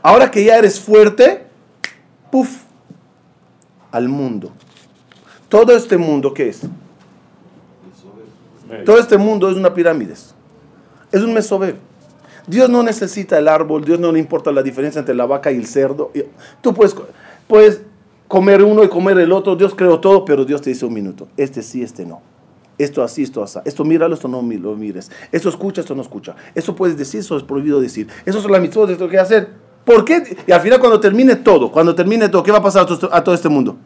[0.02, 1.44] Ahora que ya eres fuerte,
[2.30, 2.62] puff,
[3.90, 4.52] al mundo.
[5.48, 6.62] Todo este mundo, ¿qué es?
[8.84, 10.14] Todo este mundo es una pirámide.
[10.14, 11.76] Es un mesobev.
[12.46, 15.56] Dios no necesita el árbol, Dios no le importa la diferencia entre la vaca y
[15.56, 16.12] el cerdo.
[16.60, 16.94] Tú puedes,
[17.48, 17.80] puedes
[18.28, 21.28] comer uno y comer el otro, Dios creó todo, pero Dios te dice un minuto,
[21.36, 22.20] este sí, este no.
[22.78, 23.58] Esto así, esto así.
[23.64, 25.10] Esto míralo, esto no lo mires.
[25.32, 26.36] Esto escucha, esto no escucha.
[26.54, 28.06] Esto puedes decir, esto es prohibido decir.
[28.26, 29.48] Eso es la mitzvot, esto que hacer.
[29.84, 30.36] ¿Por qué?
[30.46, 33.22] Y al final cuando termine todo, cuando termine todo, ¿qué va a pasar a todo,
[33.22, 33.76] todo este mundo?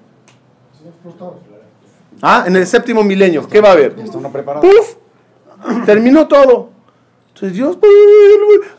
[2.23, 3.95] Ah, en el séptimo milenio, ¿qué va a haber?
[3.95, 4.97] ¡Puf!
[5.87, 6.70] Terminó todo.
[7.49, 7.79] Dios,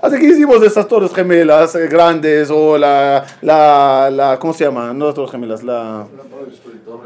[0.02, 4.94] hasta que hicimos esas torres gemelas eh, grandes o la, la, la, ¿cómo se llama?
[4.94, 6.06] No las torres gemelas, la...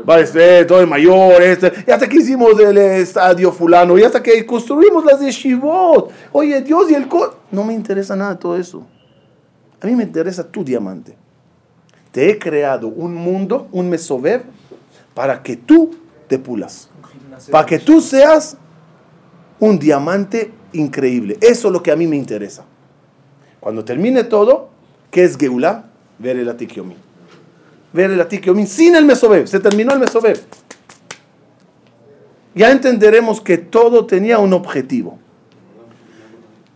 [0.03, 5.05] Vale, todo mayor, este, y hasta que hicimos el estadio fulano, y hasta que construimos
[5.05, 6.11] las de Shivot.
[6.31, 7.07] Oye, Dios y el...
[7.51, 8.85] No me interesa nada todo eso.
[9.81, 11.15] A mí me interesa tu diamante.
[12.11, 14.43] Te he creado un mundo, un mesover,
[15.13, 15.95] para que tú
[16.27, 16.89] te pulas.
[17.51, 18.57] Para que tú seas
[19.59, 21.37] un diamante increíble.
[21.41, 22.63] Eso es lo que a mí me interesa.
[23.59, 24.69] Cuando termine todo,
[25.11, 25.85] ¿qué es Geula?
[26.19, 26.97] Ver el Atikyomin.
[27.93, 29.47] Ver el Atikyomin sin el Mesobev.
[29.47, 30.39] Se terminó el Mesobev.
[32.53, 35.19] Ya entenderemos que todo tenía un objetivo.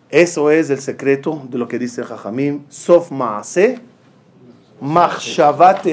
[0.09, 2.63] Eso es el secreto de lo que dice Jajamim.
[2.69, 3.79] Sof Maase,
[4.81, 5.85] Machshavat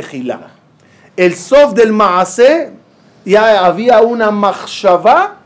[1.17, 2.73] El Sof del Maase,
[3.25, 5.41] ya había una Machshavá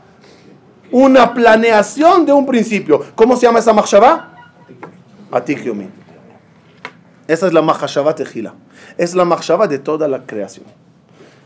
[0.91, 3.03] una planeación de un principio.
[3.15, 4.35] ¿Cómo se llama esa machshava?
[5.31, 5.59] Atik
[7.27, 8.53] Esa es la machshava tejila.
[8.97, 10.65] Es la machshava de toda la creación.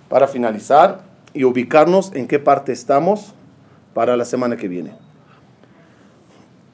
[0.09, 1.01] Para finalizar
[1.33, 3.33] y ubicarnos en qué parte estamos
[3.93, 4.95] para la semana que viene.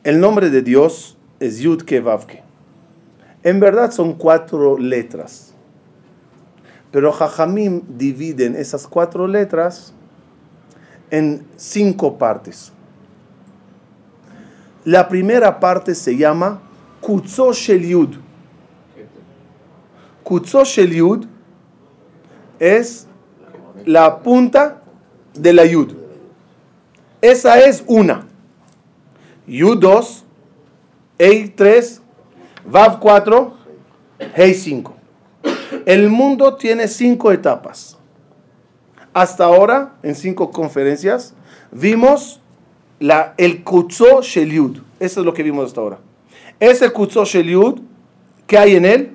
[0.04, 2.42] El nombre de Dios es Yud Vavke.
[3.44, 5.54] En verdad son cuatro letras.
[6.92, 9.94] Pero Jajamim dividen esas cuatro letras
[11.12, 12.72] en cinco partes.
[14.84, 16.59] La primera parte se llama
[17.01, 18.16] Kutzo Shel Yud.
[20.24, 21.26] Kutzo Shel Yud
[22.59, 23.05] es
[23.86, 24.82] la punta
[25.34, 25.93] de la Yud.
[27.22, 28.26] Esa es una.
[29.45, 30.26] Yud 2,
[31.20, 32.01] Ei 3,
[32.66, 33.53] Vav 4,
[34.36, 34.95] Hei 5.
[35.86, 37.97] El mundo tiene cinco etapas.
[39.14, 41.34] Hasta ahora, en cinco conferencias,
[41.72, 42.39] vimos
[43.38, 44.78] el Kutzo Sheliud.
[44.99, 45.99] Eso es lo que vimos hasta ahora.
[46.59, 47.80] Ese Kutzo Sheliud,
[48.47, 49.12] ¿qué hay en él?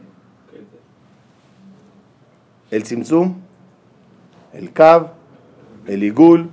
[2.71, 3.37] El Simsum,
[4.53, 5.13] el Kav,
[5.87, 6.51] el Igul,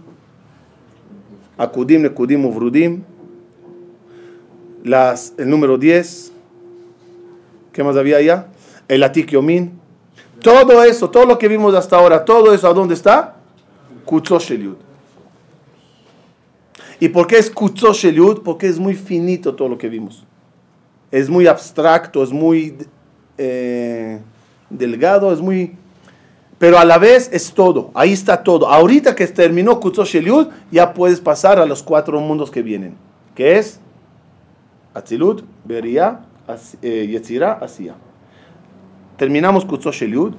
[1.58, 3.04] Akudim, Nekudim, Uvrudim,
[4.84, 6.32] las, el número 10,
[7.72, 8.48] ¿qué más había allá?
[8.88, 9.80] El Atik Yomin,
[10.44, 13.36] todo eso, todo lo que vimos hasta ahora, todo eso, ¿a dónde está?
[14.06, 14.76] Kutzo Sheliud.
[17.00, 18.44] ¿Y por qué es Kutzo Sheliud?
[18.44, 20.26] Porque es muy finito todo lo que vimos.
[21.12, 22.78] Es muy abstracto, es muy
[23.38, 24.20] eh,
[24.70, 25.76] delgado, es muy...
[26.60, 28.68] Pero a la vez es todo, ahí está todo.
[28.68, 32.96] Ahorita que terminó Kutzo Sheliud, ya puedes pasar a los cuatro mundos que vienen.
[33.34, 33.80] Que es
[34.94, 36.20] Atzilut, Beria,
[36.82, 37.96] eh, Yetzirah, Asiya
[39.18, 40.34] terminamos Kutzosh Yud.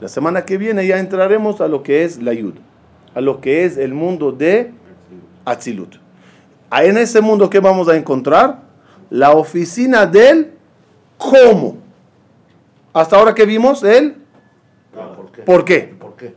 [0.00, 2.54] La semana que viene ya entraremos a lo que es la Yud,
[3.14, 4.72] a lo que es el mundo de
[5.44, 5.96] Atzilut.
[6.72, 8.60] En ese mundo, ¿qué vamos a encontrar?
[9.10, 10.52] La oficina del
[11.18, 11.76] cómo.
[12.92, 14.16] Hasta ahora que vimos el
[15.44, 15.94] ¿Por qué?
[15.98, 16.34] ¿Por qué?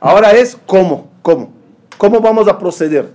[0.00, 1.52] Ahora es cómo, cómo.
[1.98, 3.10] ¿Cómo vamos a proceder?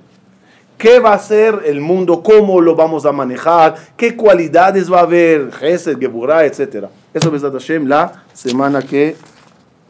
[0.78, 2.24] ¿Qué va a ser el mundo?
[2.24, 3.76] ¿Cómo lo vamos a manejar?
[3.98, 5.52] ¿Qué cualidades va a haber?
[5.52, 6.90] Gesed, Geburah, etcétera.
[7.14, 9.16] Eso es Hashem la semana que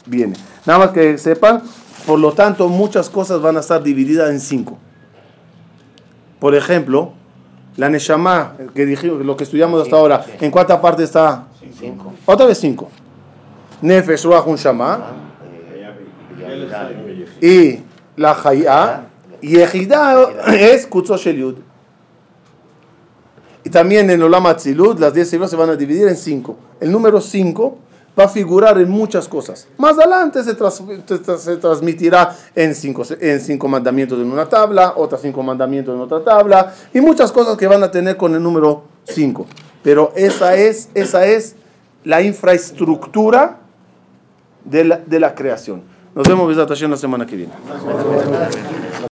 [0.06, 0.36] viene.
[0.66, 1.62] Nada más que sepan,
[2.06, 4.78] por lo tanto, muchas cosas van a estar divididas en cinco.
[6.40, 7.14] Por ejemplo,
[7.76, 11.48] la Neshama, que dijimos, lo que estudiamos hasta ahora, ¿en cuánta parte está?
[11.78, 12.14] Cinco.
[12.26, 12.90] Otra vez cinco.
[13.82, 15.00] Nefesh, Ruach, Shama.
[17.42, 17.80] Y
[18.16, 19.04] la Hayah.
[19.42, 21.56] Y Ejidá es Kutzo Sheliud.
[23.64, 26.56] Y también en Olam Atzilut, las 10 sefirot se van a dividir en 5.
[26.80, 27.78] El número 5
[28.20, 29.68] va a figurar en muchas cosas.
[29.78, 35.96] Más adelante se, transmitirá en cinco, en cinco mandamientos en una tabla, otras cinco mandamientos
[35.96, 39.46] en otra tabla, y muchas cosas que van a tener con el número 5.
[39.84, 41.56] Pero esa es, esa es
[42.04, 43.60] la infraestructura
[44.66, 45.84] de la, de la creación.
[46.16, 47.54] Nos vemos, la semana que viene.